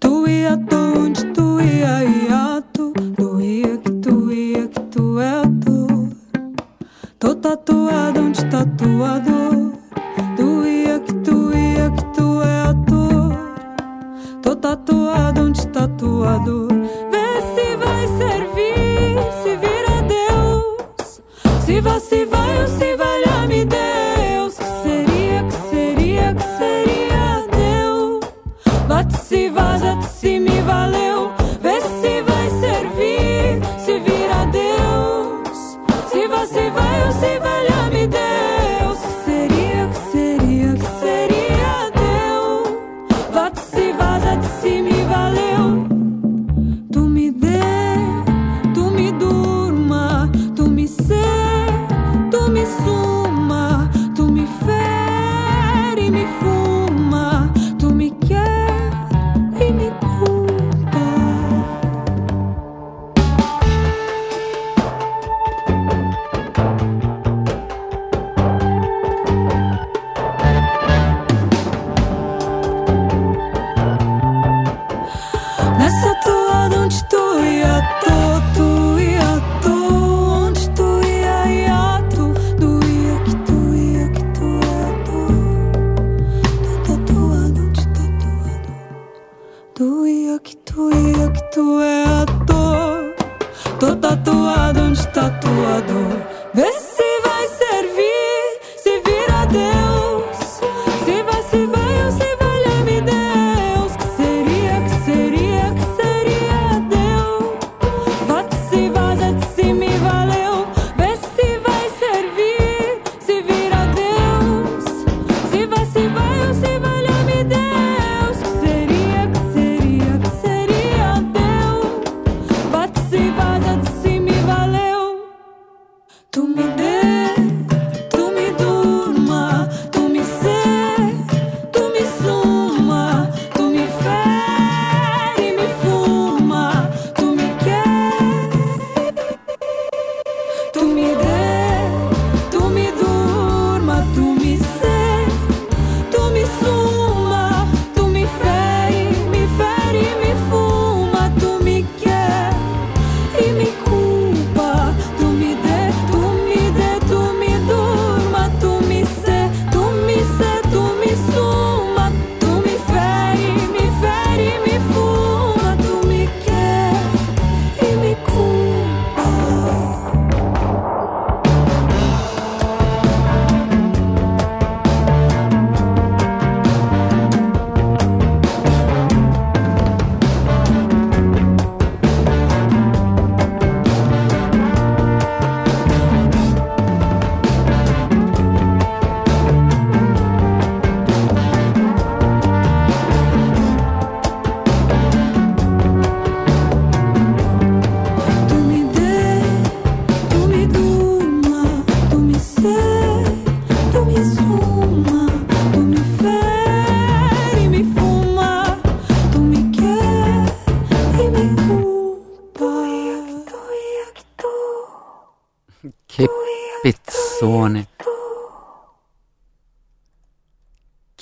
Tu 0.00 0.28
ia 0.28 0.56
tô 0.56 0.76
onde 0.76 1.24
tu 1.32 1.60
ia 1.60 2.04
ia 2.04 2.15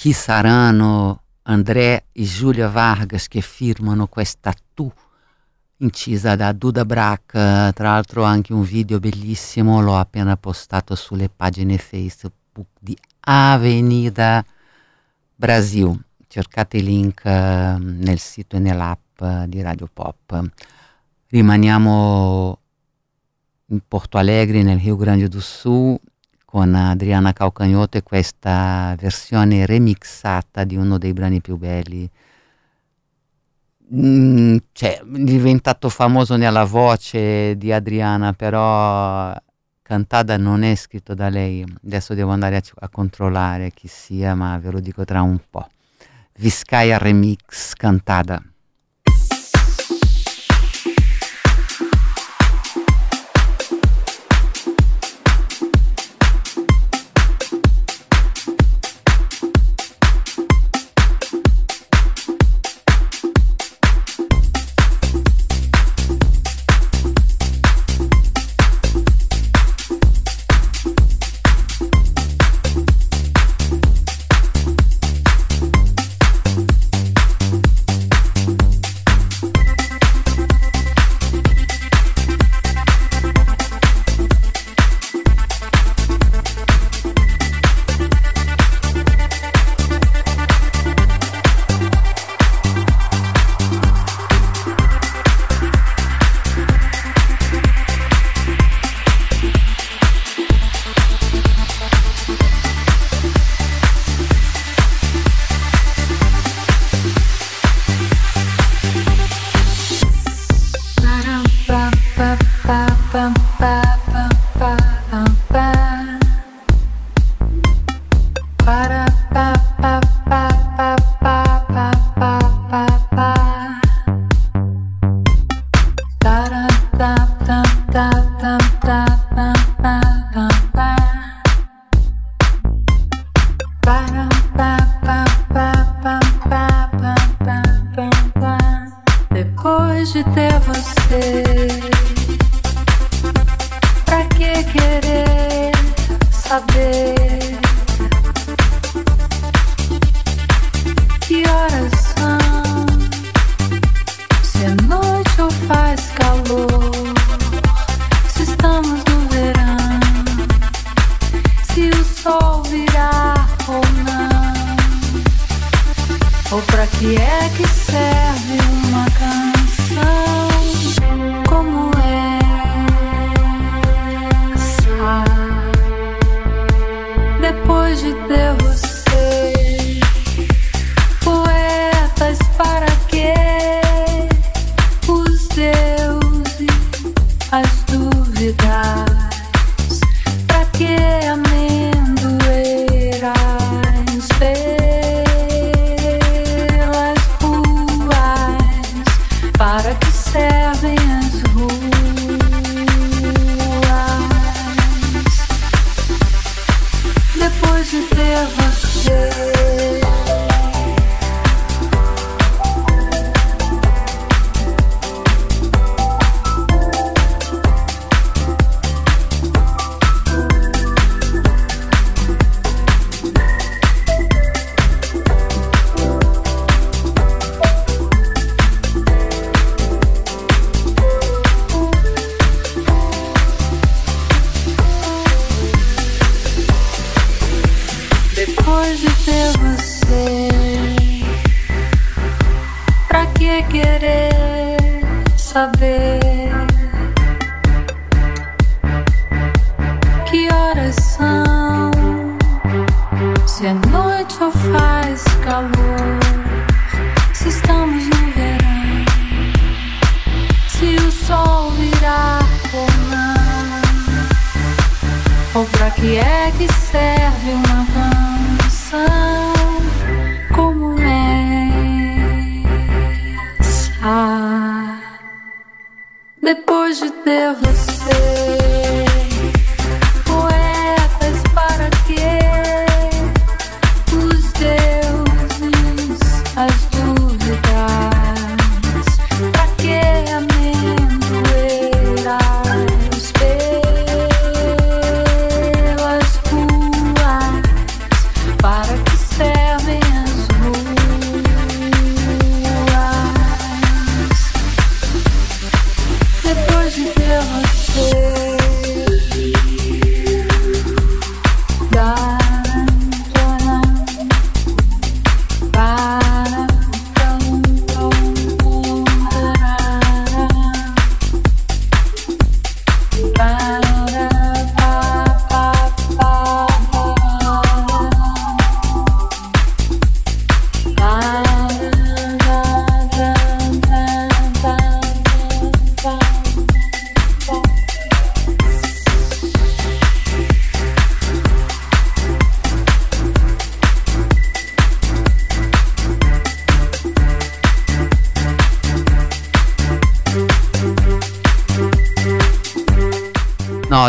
Chi 0.05 0.13
saranno 0.13 1.23
André 1.45 2.09
e 2.13 2.25
Giulia 2.25 2.69
Vargas 2.69 3.27
che 3.27 3.41
firmano 3.41 4.07
questa 4.07 4.53
tu 4.75 4.93
incisa 5.79 6.37
da 6.37 6.53
Duda 6.53 6.85
Brack, 6.85 7.33
tra 7.73 7.73
l'altro 7.73 8.23
anche 8.23 8.53
un 8.53 8.65
video 8.65 8.99
bellissimo, 9.01 9.81
l'ho 9.81 9.97
appena 9.97 10.37
postato 10.37 10.95
sulle 10.95 11.31
pagine 11.35 11.79
Facebook 11.79 12.67
di 12.79 12.95
Avenida 13.21 14.45
Brasil. 15.35 15.99
Cercate 16.29 16.77
il 16.77 16.85
link 16.85 17.23
uh, 17.25 17.31
nel 17.79 18.19
sito 18.19 18.57
e 18.57 18.59
nell'app 18.59 19.21
uh, 19.21 19.47
di 19.47 19.63
Radio 19.63 19.89
Pop. 19.91 20.51
Rimaniamo 21.29 22.59
in 23.69 23.81
Porto 23.89 24.19
Alegre, 24.19 24.63
nel 24.63 24.79
Rio 24.81 24.97
Grande 24.97 25.29
do 25.29 25.41
Sul, 25.41 25.99
con 26.55 26.73
Adriana 26.73 27.33
Calcagnoto 27.33 27.99
e 27.99 28.05
questa 28.05 28.95
versione 28.97 29.67
remixata 29.67 30.63
di 30.63 30.77
uno 30.77 30.99
dei 30.99 31.13
brani 31.13 31.41
più 31.41 31.57
belli. 31.57 32.09
Mm, 33.93 34.59
cioè, 34.71 35.03
diventato 35.05 35.89
famoso 35.89 36.37
nella 36.37 36.63
voce 36.63 37.57
di 37.57 37.73
Adriana, 37.73 38.35
però 38.35 39.35
cantata 39.83 40.37
non 40.37 40.63
è 40.63 40.77
scritto 40.77 41.13
da 41.13 41.29
lei. 41.29 41.65
Adesso 41.85 42.15
devo 42.15 42.31
andare 42.31 42.55
a, 42.59 42.63
a 42.77 42.89
controllare 42.89 43.73
chi 43.73 43.89
sia, 43.89 44.37
ma 44.37 44.57
ve 44.59 44.71
lo 44.71 44.79
dico 44.79 45.05
tra 45.05 45.23
un 45.23 45.41
po'. 45.51 45.67
Vizcaya 46.35 46.99
Remix 46.99 47.73
cantada. 47.73 48.41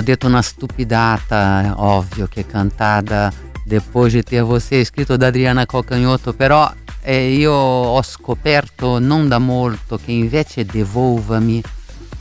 Detto 0.05 0.27
una 0.27 0.41
stupidata, 0.41 1.73
ovvio 1.77 2.27
che 2.27 2.45
cantata 2.45 3.33
dopo 3.65 4.07
di 4.07 4.21
ter 4.21 4.43
você 4.43 4.85
scritto 4.85 5.17
da 5.17 5.27
Adriana 5.27 5.65
Cocagnotto, 5.65 6.33
però 6.33 6.71
eh, 7.01 7.33
io 7.33 7.51
ho 7.51 8.01
scoperto 8.03 8.99
non 8.99 9.27
da 9.27 9.39
molto 9.39 9.97
che 9.97 10.11
invece 10.11 10.65
Devolvami 10.65 11.61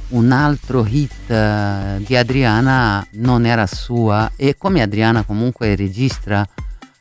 un 0.08 0.32
altro 0.32 0.84
hit 0.86 1.28
uh, 1.28 2.02
di 2.02 2.16
Adriana 2.16 3.06
non 3.12 3.44
era 3.46 3.66
sua 3.66 4.30
e 4.36 4.56
come 4.56 4.80
Adriana 4.80 5.24
comunque 5.24 5.74
registra 5.76 6.46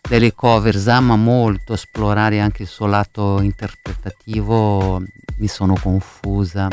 delle 0.02 0.34
covers, 0.34 0.88
ama 0.88 1.16
molto 1.16 1.74
esplorare 1.74 2.42
anche 2.42 2.64
il 2.64 2.68
suo 2.68 2.88
lato 2.88 3.40
interpretativo, 3.42 5.02
mi 5.38 5.48
sono 5.48 5.76
confusa. 5.82 6.68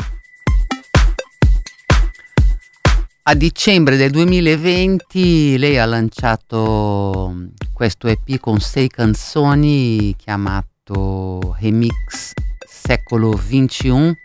A 3.23 3.35
dicembre 3.35 3.97
del 3.97 4.09
2020 4.09 5.59
lei 5.59 5.77
ha 5.77 5.85
lanciato 5.85 7.49
questo 7.71 8.07
EP 8.07 8.39
con 8.39 8.59
sei 8.59 8.87
canzoni 8.87 10.15
chiamato 10.17 11.55
Remix 11.59 12.33
Secolo 12.67 13.29
21 13.31 14.15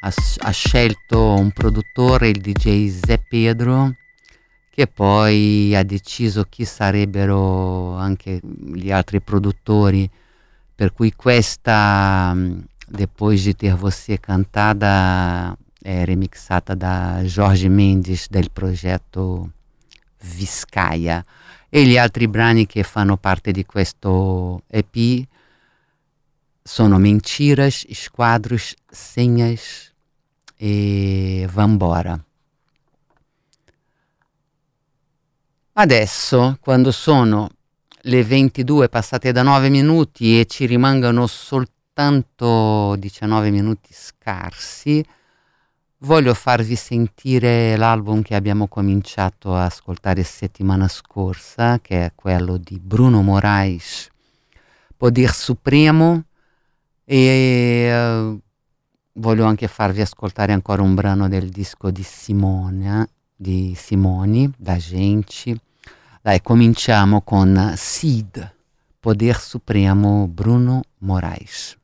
ha, 0.00 0.12
ha 0.38 0.50
scelto 0.50 1.34
un 1.34 1.50
produttore, 1.50 2.28
il 2.28 2.40
DJ 2.40 2.88
Zé 2.88 3.18
Pedro, 3.28 3.96
che 4.70 4.86
poi 4.86 5.76
ha 5.76 5.82
deciso 5.82 6.46
chi 6.48 6.64
sarebbero 6.64 7.96
anche 7.96 8.40
gli 8.42 8.90
altri 8.90 9.20
produttori, 9.20 10.08
per 10.74 10.94
cui 10.94 11.12
questa, 11.14 12.34
Depois 12.90 13.44
de 13.44 13.52
ter 13.52 13.76
você 13.76 14.16
cantada, 14.16 15.56
è 15.88 16.04
remixata 16.04 16.74
da 16.74 17.20
Jorge 17.22 17.70
Mendes 17.70 18.28
del 18.28 18.50
progetto 18.50 19.52
Viscaia 20.34 21.24
e 21.70 21.86
gli 21.86 21.96
altri 21.96 22.28
brani 22.28 22.66
che 22.66 22.82
fanno 22.82 23.16
parte 23.16 23.52
di 23.52 23.64
questo 23.64 24.64
EP 24.66 25.26
sono 26.62 26.98
Mentiras, 26.98 27.86
Esquadros, 27.88 28.74
Senhas, 28.86 29.90
e 30.56 31.48
vambora. 31.50 32.22
Adesso, 35.72 36.58
quando 36.60 36.92
sono 36.92 37.48
le 38.02 38.24
22 38.24 38.90
passate 38.90 39.32
da 39.32 39.42
9 39.42 39.70
minuti 39.70 40.38
e 40.38 40.44
ci 40.44 40.66
rimangono 40.66 41.26
soltanto 41.26 42.94
19 42.96 43.50
minuti 43.50 43.88
scarsi, 43.94 45.02
voglio 46.00 46.34
farvi 46.34 46.76
sentire 46.76 47.76
l'album 47.76 48.22
che 48.22 48.34
abbiamo 48.34 48.68
cominciato 48.68 49.54
a 49.54 49.64
ascoltare 49.64 50.22
settimana 50.22 50.86
scorsa, 50.88 51.80
che 51.80 52.04
è 52.04 52.12
quello 52.14 52.56
di 52.56 52.78
Bruno 52.78 53.22
Moraes, 53.22 54.08
Poder 54.96 55.32
Supremo, 55.32 56.24
e 57.04 57.90
uh, 57.90 58.40
voglio 59.14 59.44
anche 59.46 59.66
farvi 59.66 60.00
ascoltare 60.00 60.52
ancora 60.52 60.82
un 60.82 60.94
brano 60.94 61.28
del 61.28 61.48
disco 61.48 61.90
di 61.90 62.02
Simone, 62.02 63.08
di 63.34 63.74
Simoni, 63.76 64.50
da 64.56 64.76
Gente. 64.76 65.60
Dai, 66.20 66.42
cominciamo 66.42 67.22
con 67.22 67.72
Sid, 67.76 68.54
Poder 69.00 69.38
Supremo 69.38 70.26
Bruno 70.28 70.82
Moraes. 70.98 71.76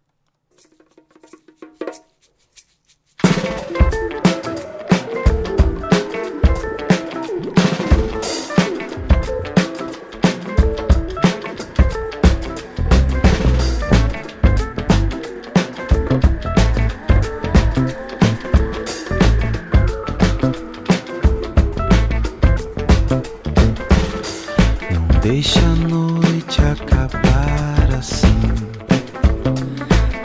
Deixa 25.24 25.58
a 25.58 25.74
noite 25.88 26.60
acabar 26.60 27.94
assim. 27.98 28.26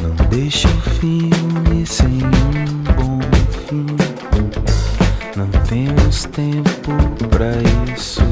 Não 0.01 0.13
deixa 0.27 0.67
o 0.67 0.81
filme 0.99 1.85
sem 1.85 2.05
um 2.05 2.83
bom 2.97 3.21
fim. 3.65 3.85
Não 5.37 5.47
temos 5.69 6.25
tempo 6.25 6.91
pra 7.29 7.47
isso. 7.95 8.28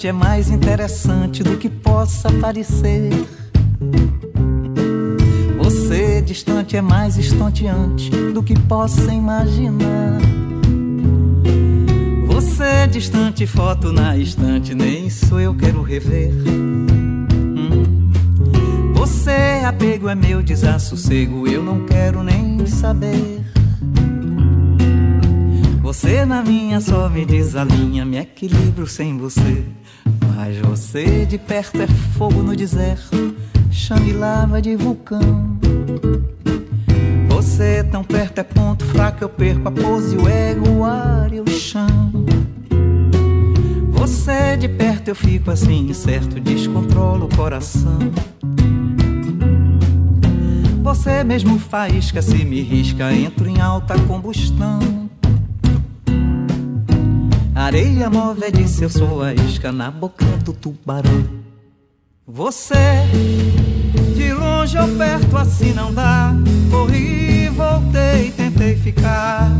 Distante 0.00 0.08
é 0.08 0.12
mais 0.12 0.48
interessante 0.48 1.42
do 1.42 1.58
que 1.58 1.68
possa 1.68 2.32
parecer. 2.40 3.10
Você 5.58 6.22
distante 6.22 6.74
é 6.74 6.80
mais 6.80 7.18
estonteante 7.18 8.08
do 8.32 8.42
que 8.42 8.58
possa 8.60 9.12
imaginar. 9.12 10.18
Você 12.26 12.86
distante, 12.90 13.46
foto 13.46 13.92
na 13.92 14.16
estante, 14.16 14.74
nem 14.74 15.08
isso 15.08 15.38
eu 15.38 15.54
quero 15.54 15.82
rever. 15.82 16.32
Hum. 16.48 18.10
Você 18.94 19.62
apego 19.66 20.08
é 20.08 20.14
meu 20.14 20.42
desassossego, 20.42 21.46
eu 21.46 21.62
não 21.62 21.84
quero 21.84 22.22
nem 22.22 22.64
saber. 22.66 23.44
Você 25.82 26.24
na 26.24 26.42
minha 26.42 26.80
só 26.80 27.08
me 27.10 27.26
desalinha, 27.26 28.06
me 28.06 28.16
equilibro 28.16 28.86
sem 28.86 29.18
você. 29.18 29.79
Você 30.90 31.24
de 31.24 31.38
perto 31.38 31.80
é 31.80 31.86
fogo 31.86 32.42
no 32.42 32.56
deserto, 32.56 33.36
chame 33.70 34.12
lava 34.12 34.60
de 34.60 34.74
vulcão. 34.74 35.56
Você 37.28 37.84
tão 37.84 38.02
perto 38.02 38.40
é 38.40 38.42
ponto 38.42 38.84
fraco, 38.86 39.22
eu 39.22 39.28
perco 39.28 39.68
a 39.68 39.70
pose, 39.70 40.16
o 40.16 40.28
ego, 40.28 40.68
o 40.68 40.84
ar 40.84 41.32
e 41.32 41.38
o 41.38 41.46
chão. 41.46 42.10
Você 43.92 44.56
de 44.56 44.68
perto 44.68 45.06
eu 45.06 45.14
fico 45.14 45.52
assim, 45.52 45.94
certo, 45.94 46.40
descontrolo 46.40 47.26
o 47.26 47.36
coração. 47.36 48.00
Você 50.82 51.22
mesmo 51.22 51.56
faísca, 51.56 52.20
se 52.20 52.44
me 52.44 52.62
risca, 52.62 53.12
entro 53.12 53.48
em 53.48 53.60
alta 53.60 53.94
combustão. 54.08 54.99
Areia 57.60 58.08
move 58.08 58.50
disse 58.50 58.84
eu 58.84 58.88
sou 58.88 59.22
a 59.22 59.34
isca 59.34 59.70
na 59.70 59.90
boca 59.90 60.24
do 60.42 60.50
tubarão. 60.54 61.28
Você, 62.26 63.04
de 64.16 64.32
longe 64.32 64.78
ou 64.78 64.88
perto 64.96 65.36
assim 65.36 65.74
não 65.74 65.92
dá. 65.92 66.32
Corri, 66.70 67.50
voltei, 67.50 68.30
tentei 68.30 68.76
ficar, 68.76 69.50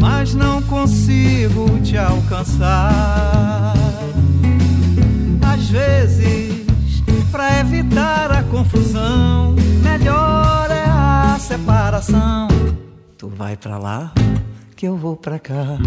mas 0.00 0.34
não 0.34 0.60
consigo 0.62 1.78
te 1.80 1.96
alcançar. 1.96 3.72
Às 5.40 5.70
vezes, 5.70 6.64
pra 7.30 7.60
evitar 7.60 8.32
a 8.32 8.42
confusão, 8.42 9.54
melhor 9.80 10.68
é 10.72 10.84
a 10.88 11.38
separação. 11.38 12.48
Tu 13.16 13.28
vai 13.28 13.56
pra 13.56 13.78
lá, 13.78 14.12
que 14.74 14.86
eu 14.86 14.96
vou 14.96 15.16
pra 15.16 15.38
cá. 15.38 15.78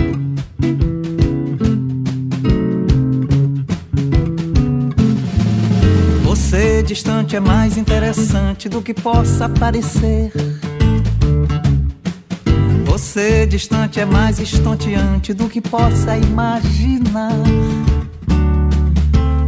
Você 6.51 6.83
distante 6.83 7.33
é 7.33 7.39
mais 7.39 7.77
interessante 7.77 8.67
do 8.67 8.81
que 8.81 8.93
possa 8.93 9.47
parecer. 9.47 10.33
Você 12.83 13.45
distante 13.45 14.01
é 14.01 14.05
mais 14.05 14.37
estonteante 14.37 15.33
do 15.33 15.47
que 15.47 15.61
possa 15.61 16.17
imaginar. 16.17 17.31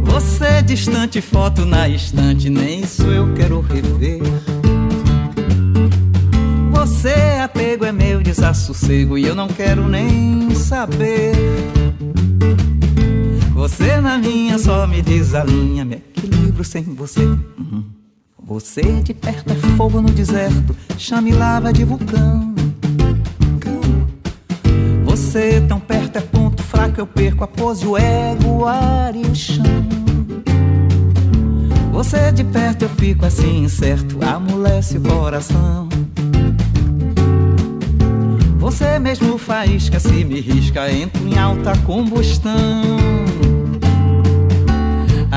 Você 0.02 0.62
distante, 0.62 1.20
foto 1.20 1.66
na 1.66 1.86
estante, 1.90 2.48
nem 2.48 2.80
isso 2.80 3.02
eu 3.02 3.34
quero 3.34 3.60
rever. 3.60 4.22
Você 6.70 7.38
apego 7.44 7.84
é 7.84 7.92
meu 7.92 8.22
desassossego 8.22 9.18
e 9.18 9.26
eu 9.26 9.34
não 9.34 9.48
quero 9.48 9.86
nem 9.86 10.54
saber. 10.54 11.34
Você 13.52 14.00
na 14.00 14.16
minha 14.16 14.58
só 14.58 14.86
me 14.86 15.02
desalinha, 15.02 15.84
me 15.84 16.13
equilibro 16.54 16.64
sem 16.64 16.82
você. 16.82 17.22
Você 18.42 18.82
de 19.02 19.12
perto 19.12 19.52
é 19.52 19.54
fogo 19.76 20.00
no 20.00 20.10
deserto, 20.10 20.76
chame 20.96 21.32
lava 21.32 21.72
de 21.72 21.84
vulcão. 21.84 22.54
Você 25.04 25.60
tão 25.68 25.80
perto 25.80 26.16
é 26.16 26.20
ponto 26.20 26.62
fraco, 26.62 27.00
eu 27.00 27.06
perco 27.06 27.44
a 27.44 27.46
pose, 27.46 27.86
o 27.86 27.96
ego, 27.96 28.48
o 28.48 28.66
ar 28.66 29.14
e 29.16 29.22
o 29.22 29.34
chão. 29.34 29.64
Você 31.92 32.32
de 32.32 32.44
perto 32.44 32.82
eu 32.82 32.88
fico 32.90 33.24
assim 33.24 33.64
incerto, 33.64 34.18
amolece 34.24 34.98
o 34.98 35.00
coração. 35.00 35.88
Você 38.58 38.98
mesmo 38.98 39.38
faísca, 39.38 40.00
se 40.00 40.24
me 40.24 40.40
risca, 40.40 40.90
entro 40.90 41.26
em 41.26 41.38
alta 41.38 41.76
combustão. 41.78 42.54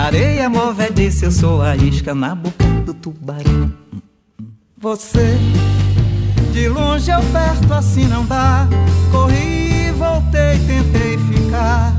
Areia 0.07 0.49
movediça, 0.49 1.25
eu 1.25 1.31
sou 1.31 1.61
a 1.61 1.75
isca 1.75 2.15
na 2.15 2.34
boca 2.34 2.63
do 2.85 2.93
tubarão. 2.93 3.73
Você, 4.79 5.38
de 6.53 6.69
longe 6.69 7.11
ou 7.11 7.21
perto, 7.23 7.73
assim 7.73 8.05
não 8.05 8.25
dá. 8.25 8.69
Corri, 9.11 9.91
voltei, 9.97 10.59
tentei 10.59 11.17
ficar, 11.17 11.93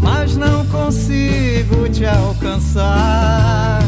mas 0.00 0.36
não 0.36 0.64
consigo 0.66 1.88
te 1.88 2.06
alcançar. 2.06 3.80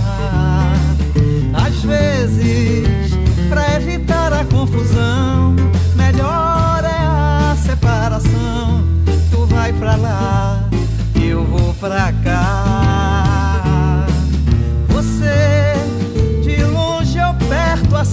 Às 1.54 1.82
vezes, 1.84 3.14
pra 3.48 3.76
evitar 3.76 4.32
a 4.32 4.44
confusão, 4.44 5.54
melhor 5.94 6.82
é 6.82 6.98
a 6.98 7.56
separação. 7.64 8.82
Tu 9.30 9.46
vai 9.46 9.72
pra 9.74 9.94
lá, 9.94 10.68
eu 11.14 11.44
vou 11.44 11.72
pra 11.74 12.12
cá. 12.24 13.31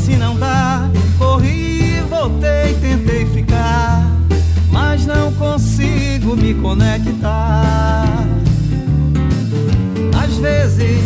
Assim 0.09 0.17
não 0.17 0.35
dá. 0.35 0.89
Corri, 1.17 2.01
voltei, 2.09 2.73
tentei 2.81 3.25
ficar, 3.27 4.03
mas 4.71 5.05
não 5.05 5.31
consigo 5.33 6.35
me 6.35 6.53
conectar. 6.55 8.05
Às 10.21 10.37
vezes, 10.37 11.01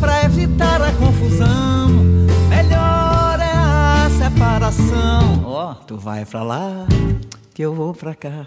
pra 0.00 0.24
evitar 0.24 0.82
a 0.82 0.92
confusão, 0.92 1.88
melhor 2.48 3.38
é 3.40 3.52
a 3.52 4.10
separação. 4.18 5.42
Ó, 5.44 5.72
oh, 5.72 5.74
tu 5.84 5.96
vai 5.96 6.24
pra 6.24 6.42
lá, 6.42 6.86
que 7.54 7.62
eu 7.62 7.74
vou 7.74 7.94
pra 7.94 8.14
cá. 8.14 8.46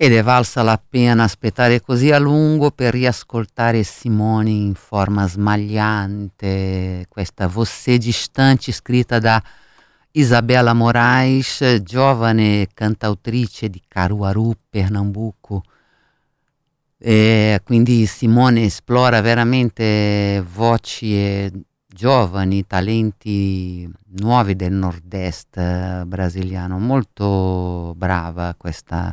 Ed 0.00 0.12
è 0.12 0.22
valsa 0.22 0.62
la 0.62 0.80
pena 0.80 1.24
aspettare 1.24 1.80
così 1.80 2.12
a 2.12 2.20
lungo 2.20 2.70
per 2.70 2.92
riascoltare 2.92 3.82
Simone 3.82 4.50
in 4.50 4.74
forma 4.76 5.26
smagliante, 5.26 7.04
questa 7.08 7.48
voce 7.48 7.98
distante 7.98 8.70
scritta 8.70 9.18
da 9.18 9.42
Isabella 10.12 10.72
Moraes, 10.72 11.80
giovane 11.82 12.68
cantautrice 12.72 13.68
di 13.68 13.82
Caruaru, 13.88 14.52
Pernambuco. 14.70 15.64
E 16.96 17.60
quindi 17.64 18.06
Simone 18.06 18.66
esplora 18.66 19.20
veramente 19.20 20.44
voci 20.48 21.50
giovani, 21.88 22.64
talenti 22.68 23.90
nuovi 24.20 24.54
del 24.54 24.74
nord-est 24.74 26.04
brasiliano. 26.04 26.78
Molto 26.78 27.94
brava 27.96 28.54
questa 28.56 29.12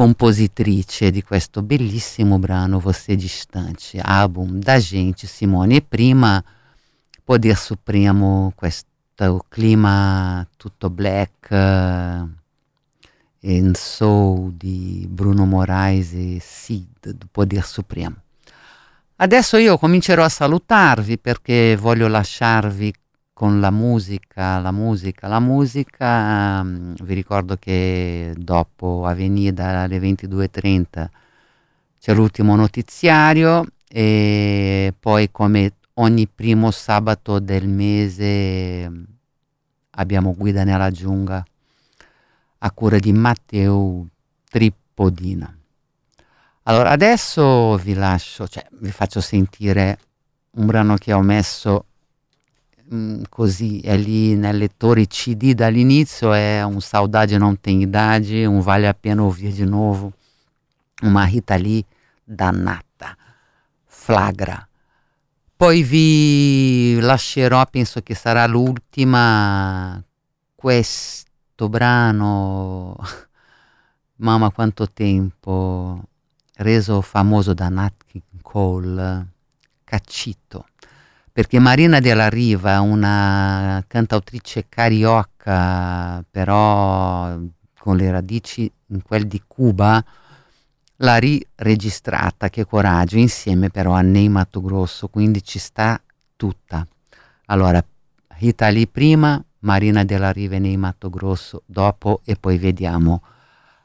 compositrice 0.00 1.10
di 1.10 1.22
questo 1.22 1.60
bellissimo 1.60 2.38
brano 2.38 2.80
Você 2.80 3.16
Distante, 3.16 4.00
album 4.00 4.58
da 4.58 4.78
gente, 4.78 5.26
Simone. 5.26 5.76
E 5.76 5.82
prima 5.82 6.42
Poder 7.22 7.54
Supremo, 7.54 8.50
questo 8.56 9.44
clima 9.50 10.48
tutto 10.56 10.88
black 10.88 11.50
e 13.40 13.70
soul 13.74 14.54
di 14.54 15.06
Bruno 15.06 15.44
Moraes 15.44 16.14
e 16.14 16.38
Sid, 16.40 17.10
do 17.10 17.26
Poder 17.30 17.66
Supremo. 17.66 18.16
Adesso 19.16 19.58
io 19.58 19.76
comincerò 19.76 20.24
a 20.24 20.30
salutarvi 20.30 21.18
perché 21.18 21.76
voglio 21.76 22.08
lasciarvi 22.08 22.94
con 23.40 23.58
la 23.58 23.70
musica, 23.70 24.58
la 24.58 24.70
musica, 24.70 25.26
la 25.26 25.40
musica. 25.40 26.60
Um, 26.60 26.94
vi 27.00 27.14
ricordo 27.14 27.56
che 27.56 28.34
dopo 28.36 29.06
Avenida 29.06 29.80
alle 29.80 29.98
22.30 29.98 31.06
c'è 31.98 32.12
l'ultimo 32.12 32.54
notiziario 32.54 33.64
e 33.88 34.92
poi 35.00 35.30
come 35.30 35.72
ogni 35.94 36.28
primo 36.28 36.70
sabato 36.70 37.38
del 37.38 37.66
mese 37.66 38.92
abbiamo 39.92 40.34
Guida 40.36 40.62
nella 40.64 40.90
giungla 40.90 41.42
a 42.58 42.70
cura 42.72 42.98
di 42.98 43.12
Matteo 43.14 44.06
Trippodina. 44.50 45.56
Allora 46.64 46.90
adesso 46.90 47.78
vi 47.78 47.94
lascio, 47.94 48.46
cioè 48.46 48.66
vi 48.72 48.90
faccio 48.90 49.22
sentire 49.22 49.98
un 50.56 50.66
brano 50.66 50.96
che 50.96 51.14
ho 51.14 51.22
messo 51.22 51.86
hum, 52.90 53.22
così 53.28 53.80
è 53.80 53.96
lì 53.96 54.34
nel 54.36 54.58
lettore 54.58 55.06
CD 55.06 55.52
dall'inizio, 55.52 56.32
è 56.32 56.62
un 56.62 56.80
Saudade 56.80 57.38
não 57.38 57.56
tem 57.56 57.82
idade, 57.82 58.46
un 58.46 58.60
Vale 58.60 58.88
a 58.88 58.94
pena 58.94 59.22
ouvir 59.22 59.52
de 59.52 59.64
novo, 59.64 60.12
uma 61.02 61.24
Rita 61.24 61.56
Lee 61.56 61.84
danata, 62.24 63.16
flagra. 63.86 64.66
Poi 65.56 65.82
vi 65.82 66.98
lascerò, 67.00 67.64
penso 67.66 68.00
che 68.00 68.14
sarà 68.14 68.46
l'ultima, 68.46 70.02
questo 70.54 71.68
brano, 71.68 72.96
mamma 74.16 74.50
quanto 74.50 74.90
tempo, 74.90 76.02
reso 76.56 77.02
famoso 77.02 77.52
da 77.52 77.68
Nat 77.68 77.92
King 78.06 78.40
Cole, 78.40 79.26
Caccito, 79.84 80.66
perché 81.32 81.58
Marina 81.58 82.00
della 82.00 82.28
Riva 82.28 82.80
una 82.80 83.82
cantautrice 83.86 84.66
carioca, 84.68 86.24
però 86.30 87.38
con 87.78 87.96
le 87.96 88.10
radici 88.10 88.70
in 88.88 89.02
quel 89.02 89.26
di 89.26 89.42
Cuba, 89.46 90.04
l'ha 90.96 91.16
riregistrata, 91.16 92.50
che 92.50 92.64
coraggio, 92.66 93.16
insieme 93.16 93.70
però 93.70 93.92
a 93.92 94.02
Ney 94.02 94.28
Mato 94.28 94.60
Grosso, 94.60 95.08
quindi 95.08 95.42
ci 95.42 95.58
sta 95.58 96.00
tutta. 96.36 96.86
Allora, 97.46 97.82
Rita 98.38 98.68
Lee 98.68 98.86
prima, 98.86 99.42
Marina 99.60 100.04
della 100.04 100.30
Riva 100.30 100.56
e 100.56 100.58
Ney 100.58 100.76
Mato 100.76 101.10
Grosso 101.10 101.62
dopo 101.66 102.20
e 102.24 102.36
poi 102.36 102.58
vediamo. 102.58 103.22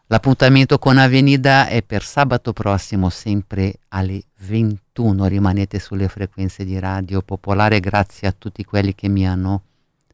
L'appuntamento 0.08 0.78
con 0.78 0.98
Avenida 0.98 1.68
è 1.68 1.82
per 1.82 2.04
sabato 2.04 2.54
prossimo, 2.54 3.10
sempre 3.10 3.80
alle 3.90 4.24
21. 4.46 5.26
Rimanete 5.26 5.80
sulle 5.80 6.08
frequenze 6.08 6.64
di 6.64 6.78
Radio 6.80 7.22
Popolare. 7.22 7.80
Grazie 7.80 8.28
a 8.28 8.36
tutti 8.38 8.64
quelli 8.64 8.94
che 8.94 9.08
mi 9.08 9.28
hanno 9.28 9.64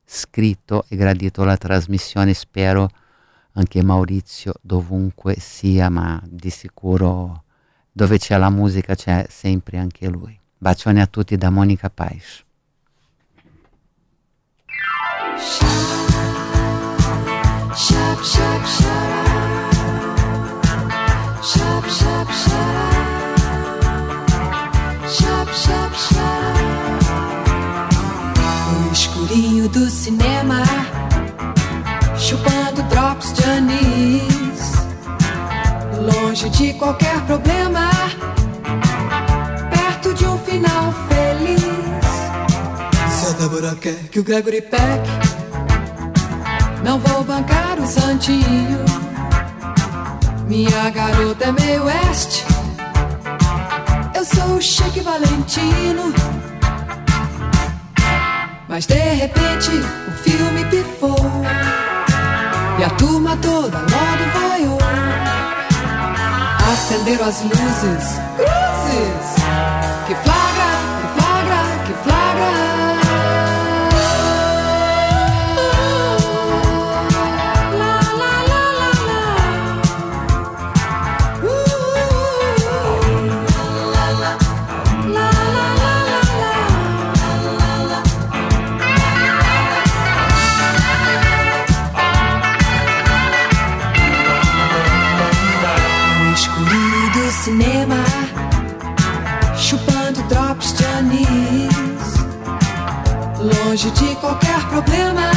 scritto 0.05 0.85
e 0.87 0.95
gradito 0.95 1.43
la 1.43 1.57
trasmissione. 1.57 2.33
Spero 2.33 2.89
anche 3.53 3.83
Maurizio 3.83 4.53
dovunque 4.61 5.35
sia, 5.39 5.89
ma 5.89 6.21
di 6.25 6.49
sicuro 6.49 7.43
dove 7.91 8.17
c'è 8.17 8.37
la 8.37 8.49
musica 8.49 8.95
c'è 8.95 9.25
sempre 9.29 9.77
anche 9.77 10.07
lui. 10.07 10.39
Bacioni 10.57 11.01
a 11.01 11.07
tutti 11.07 11.35
da 11.35 11.49
Monica 11.49 11.89
Pais. 11.89 12.43
Shop, 17.73 18.21
shop, 18.23 18.65
Shop, 21.43 23.20
shop, 25.11 25.53
Shop, 25.53 25.91
shop, 25.93 27.03
No 28.71 28.91
escurinho 28.93 29.67
do 29.67 29.89
cinema, 29.89 30.63
chupando 32.17 32.81
drops 32.83 33.33
de 33.33 33.43
anis, 33.43 34.71
longe 36.13 36.49
de 36.49 36.73
qualquer 36.73 37.19
problema, 37.25 37.89
perto 39.69 40.13
de 40.13 40.25
um 40.25 40.37
final 40.39 40.93
feliz. 41.09 41.61
Se 43.09 43.27
a 43.27 43.31
Débora 43.33 43.75
quer 43.75 44.07
que 44.09 44.19
o 44.19 44.23
Gregory 44.23 44.61
Peck, 44.61 45.09
não 46.83 46.99
vou 46.99 47.23
bancar 47.23 47.79
o 47.79 47.85
santinho. 47.85 48.79
Minha 50.47 50.89
garota 50.89 51.45
é 51.45 51.51
meio 51.51 51.83
oeste. 51.83 52.50
O 54.51 54.61
Chique 54.61 54.99
Valentino. 54.99 56.13
Mas 58.67 58.85
de 58.85 58.95
repente 58.95 59.71
o 60.07 60.11
filme 60.23 60.65
pifou. 60.65 61.15
E 62.77 62.83
a 62.83 62.89
turma 62.91 63.37
toda 63.37 63.77
logo 63.79 64.25
vaiou. 64.33 64.77
Acenderam 66.73 67.27
as 67.27 67.41
luzes, 67.41 68.19
cruzes. 68.35 69.35
Que 70.07 70.15
flagra, 70.15 70.40
longe 103.71 103.89
de 103.91 104.15
qualquer 104.15 104.67
problema, 104.67 105.31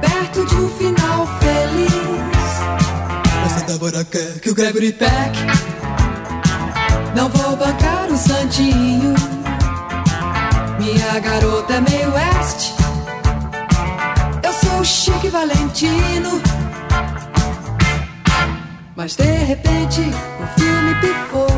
perto 0.00 0.46
de 0.46 0.54
um 0.54 0.68
final 0.68 1.26
feliz. 1.40 2.46
Mas 3.42 3.62
a 3.62 3.66
Débora 3.66 4.04
quer 4.04 4.38
que 4.38 4.50
o 4.50 4.54
Gregory 4.54 4.92
Peck 4.92 5.38
não 7.16 7.28
vou 7.30 7.56
bancar 7.56 8.06
o 8.08 8.16
santinho. 8.16 9.12
Minha 10.78 11.18
garota 11.18 11.74
é 11.74 11.80
meio 11.80 12.12
oeste. 12.14 12.74
Eu 14.44 14.52
sou 14.52 14.78
o 14.78 14.84
Chique 14.84 15.30
Valentino. 15.30 16.40
Mas 18.94 19.16
de 19.16 19.24
repente 19.24 20.00
o 20.00 20.60
filme 20.60 20.94
pifou. 21.00 21.48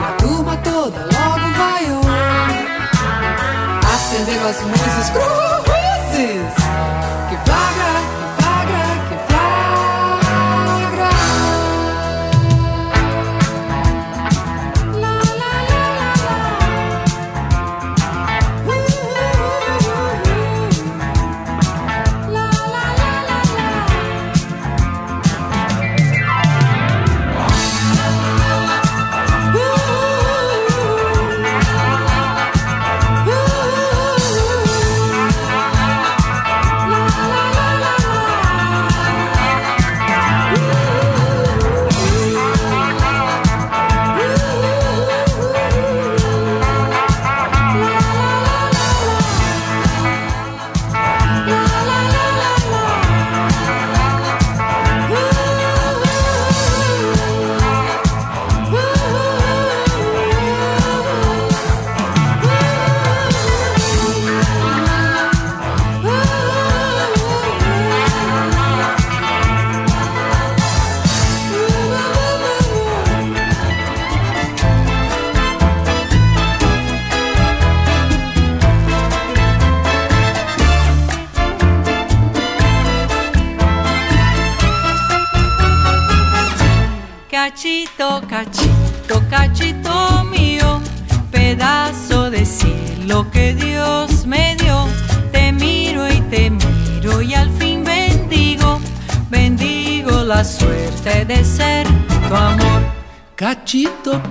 E 0.00 0.04
a 0.06 0.12
turma 0.16 0.56
toda 0.56 1.11
as 4.44 4.60
luzes, 4.62 5.10
cruzes. 5.10 6.61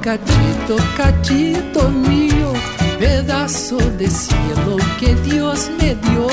Cachito, 0.02 0.78
cachito, 0.98 1.90
mío, 1.91 2.53
pedazo 2.98 3.78
de 3.99 4.10
cielo 4.10 4.78
que 4.99 5.14
Dios 5.14 5.69
me 5.80 5.94
dio. 5.94 6.28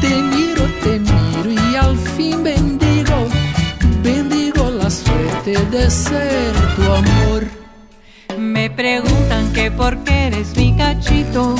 Te 0.00 0.08
miro, 0.08 0.62
te 0.84 1.00
miro 1.00 1.50
y 1.50 1.74
al 1.74 1.98
fin 1.98 2.44
bendigo, 2.44 3.26
bendigo 4.00 4.70
la 4.70 4.88
suerte 4.90 5.56
de 5.72 5.90
ser 5.90 6.52
tu 6.76 6.82
amor. 6.84 7.48
Me 8.38 8.70
preguntan 8.70 9.52
que 9.52 9.72
por 9.72 9.98
qué 10.04 10.28
eres 10.28 10.56
mi 10.56 10.76
cachito. 10.76 11.56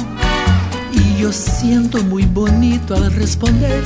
Y 0.93 1.21
yo 1.21 1.33
siento 1.33 1.99
muy 2.05 2.27
bonito 2.27 2.95
al 2.95 3.13
responder 3.13 3.83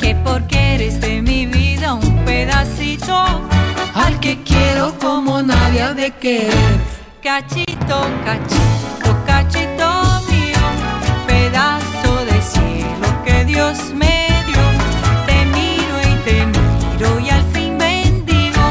que 0.00 0.14
porque 0.24 0.74
eres 0.76 1.02
de 1.02 1.20
mi 1.20 1.44
vida 1.44 1.92
un 1.92 2.24
pedacito 2.24 3.14
al 3.94 4.18
que 4.20 4.42
quiero 4.84 4.98
como 4.98 5.42
nadie 5.42 5.82
ha 5.82 5.94
de 5.94 6.10
querer. 6.10 6.78
Cachito, 7.22 8.00
cachito, 8.24 9.24
cachito 9.26 9.88
mío, 10.30 10.64
pedazo 11.26 12.24
de 12.26 12.42
cielo 12.42 13.08
que 13.24 13.44
Dios 13.44 13.78
me 13.94 14.28
dio. 14.46 14.64
Te 15.26 15.44
miro 15.46 15.96
y 16.02 16.14
te 16.24 16.46
miro 16.46 17.20
y 17.20 17.30
al 17.30 17.42
fin 17.52 17.78
bendigo, 17.78 18.62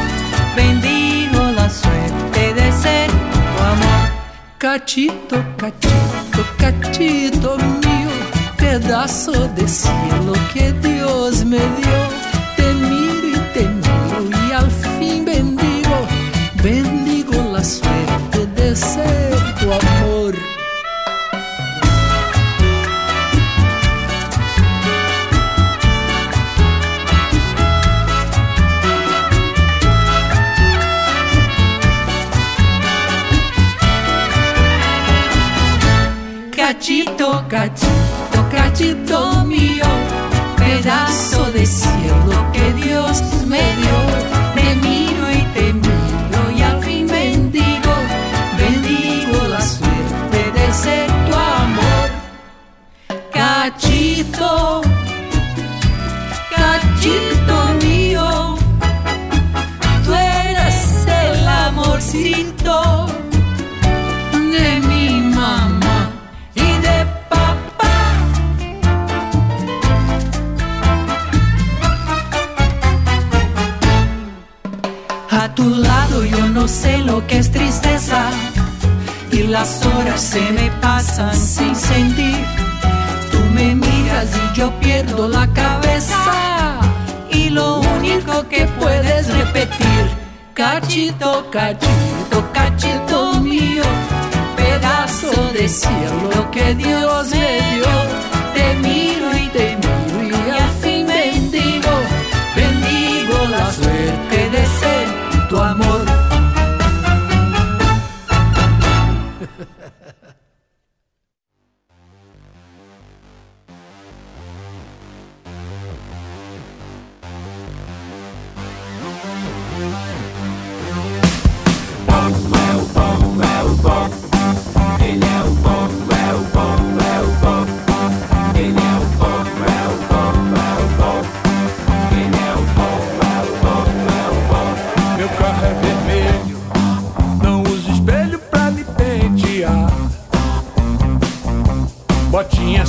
bendigo 0.55 1.51
la 1.55 1.69
suerte 1.69 2.53
de 2.53 2.71
ser 2.71 3.09
tu 3.09 3.63
amor. 3.63 4.09
Cachito, 4.57 5.43
cachito, 5.57 6.41
cachito 6.57 7.57
mío, 7.57 8.11
pedazo 8.57 9.47
de 9.49 9.67
cielo 9.67 10.33
que 10.53 10.71
Dios 10.73 11.43
me 11.45 11.57
dio. 11.57 12.12
Cachito 38.83 39.45
mío, 39.45 39.85
pedazo 40.57 41.51
de 41.51 41.65
cielo 41.65 42.51
que 42.51 42.73
Dios 42.73 43.21
me 43.47 43.59
dio. 43.59 44.02
A 75.41 75.53
tu 75.55 75.67
lado 75.67 76.23
yo 76.23 76.47
no 76.49 76.67
sé 76.67 76.99
lo 76.99 77.25
que 77.25 77.39
es 77.39 77.51
tristeza 77.51 78.29
y 79.31 79.43
las 79.47 79.83
horas 79.83 80.21
se 80.21 80.41
me 80.51 80.69
pasan 80.79 81.35
sin 81.35 81.75
sentir. 81.75 82.45
Tú 83.31 83.39
me 83.55 83.73
miras 83.73 84.29
y 84.35 84.57
yo 84.57 84.71
pierdo 84.79 85.27
la 85.27 85.47
cabeza 85.47 86.79
y 87.31 87.49
lo 87.49 87.79
único 87.97 88.47
que 88.47 88.67
puedes 88.79 89.27
repetir, 89.33 90.03
cachito, 90.53 91.49
cachito, 91.49 92.51
cachito 92.53 93.39
mío, 93.41 93.83
pedazo 94.55 95.51
de 95.51 95.67
cielo 95.67 96.51
que 96.51 96.75
Dios 96.75 97.29
me 97.31 97.75
dio. 97.75 97.93
Te 98.53 98.75
miro 98.87 99.35
y 99.35 99.47
te 99.49 99.82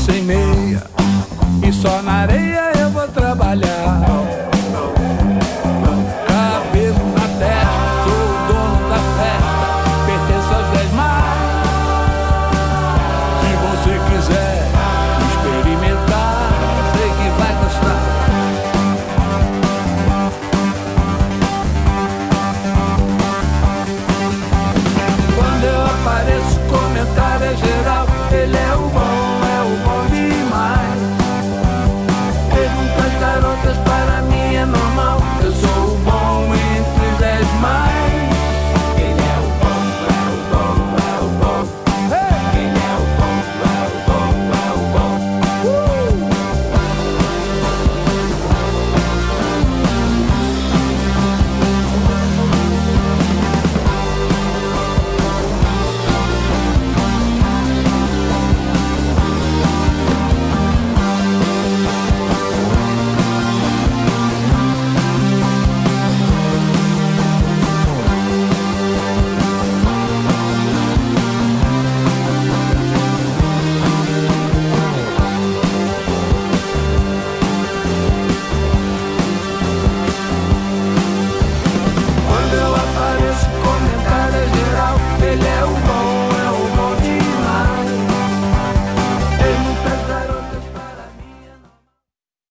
sem 0.05 0.22
meia 0.22 0.82
e 1.66 1.72
só 1.72 2.02
na 2.02 2.12
areia 2.12 2.73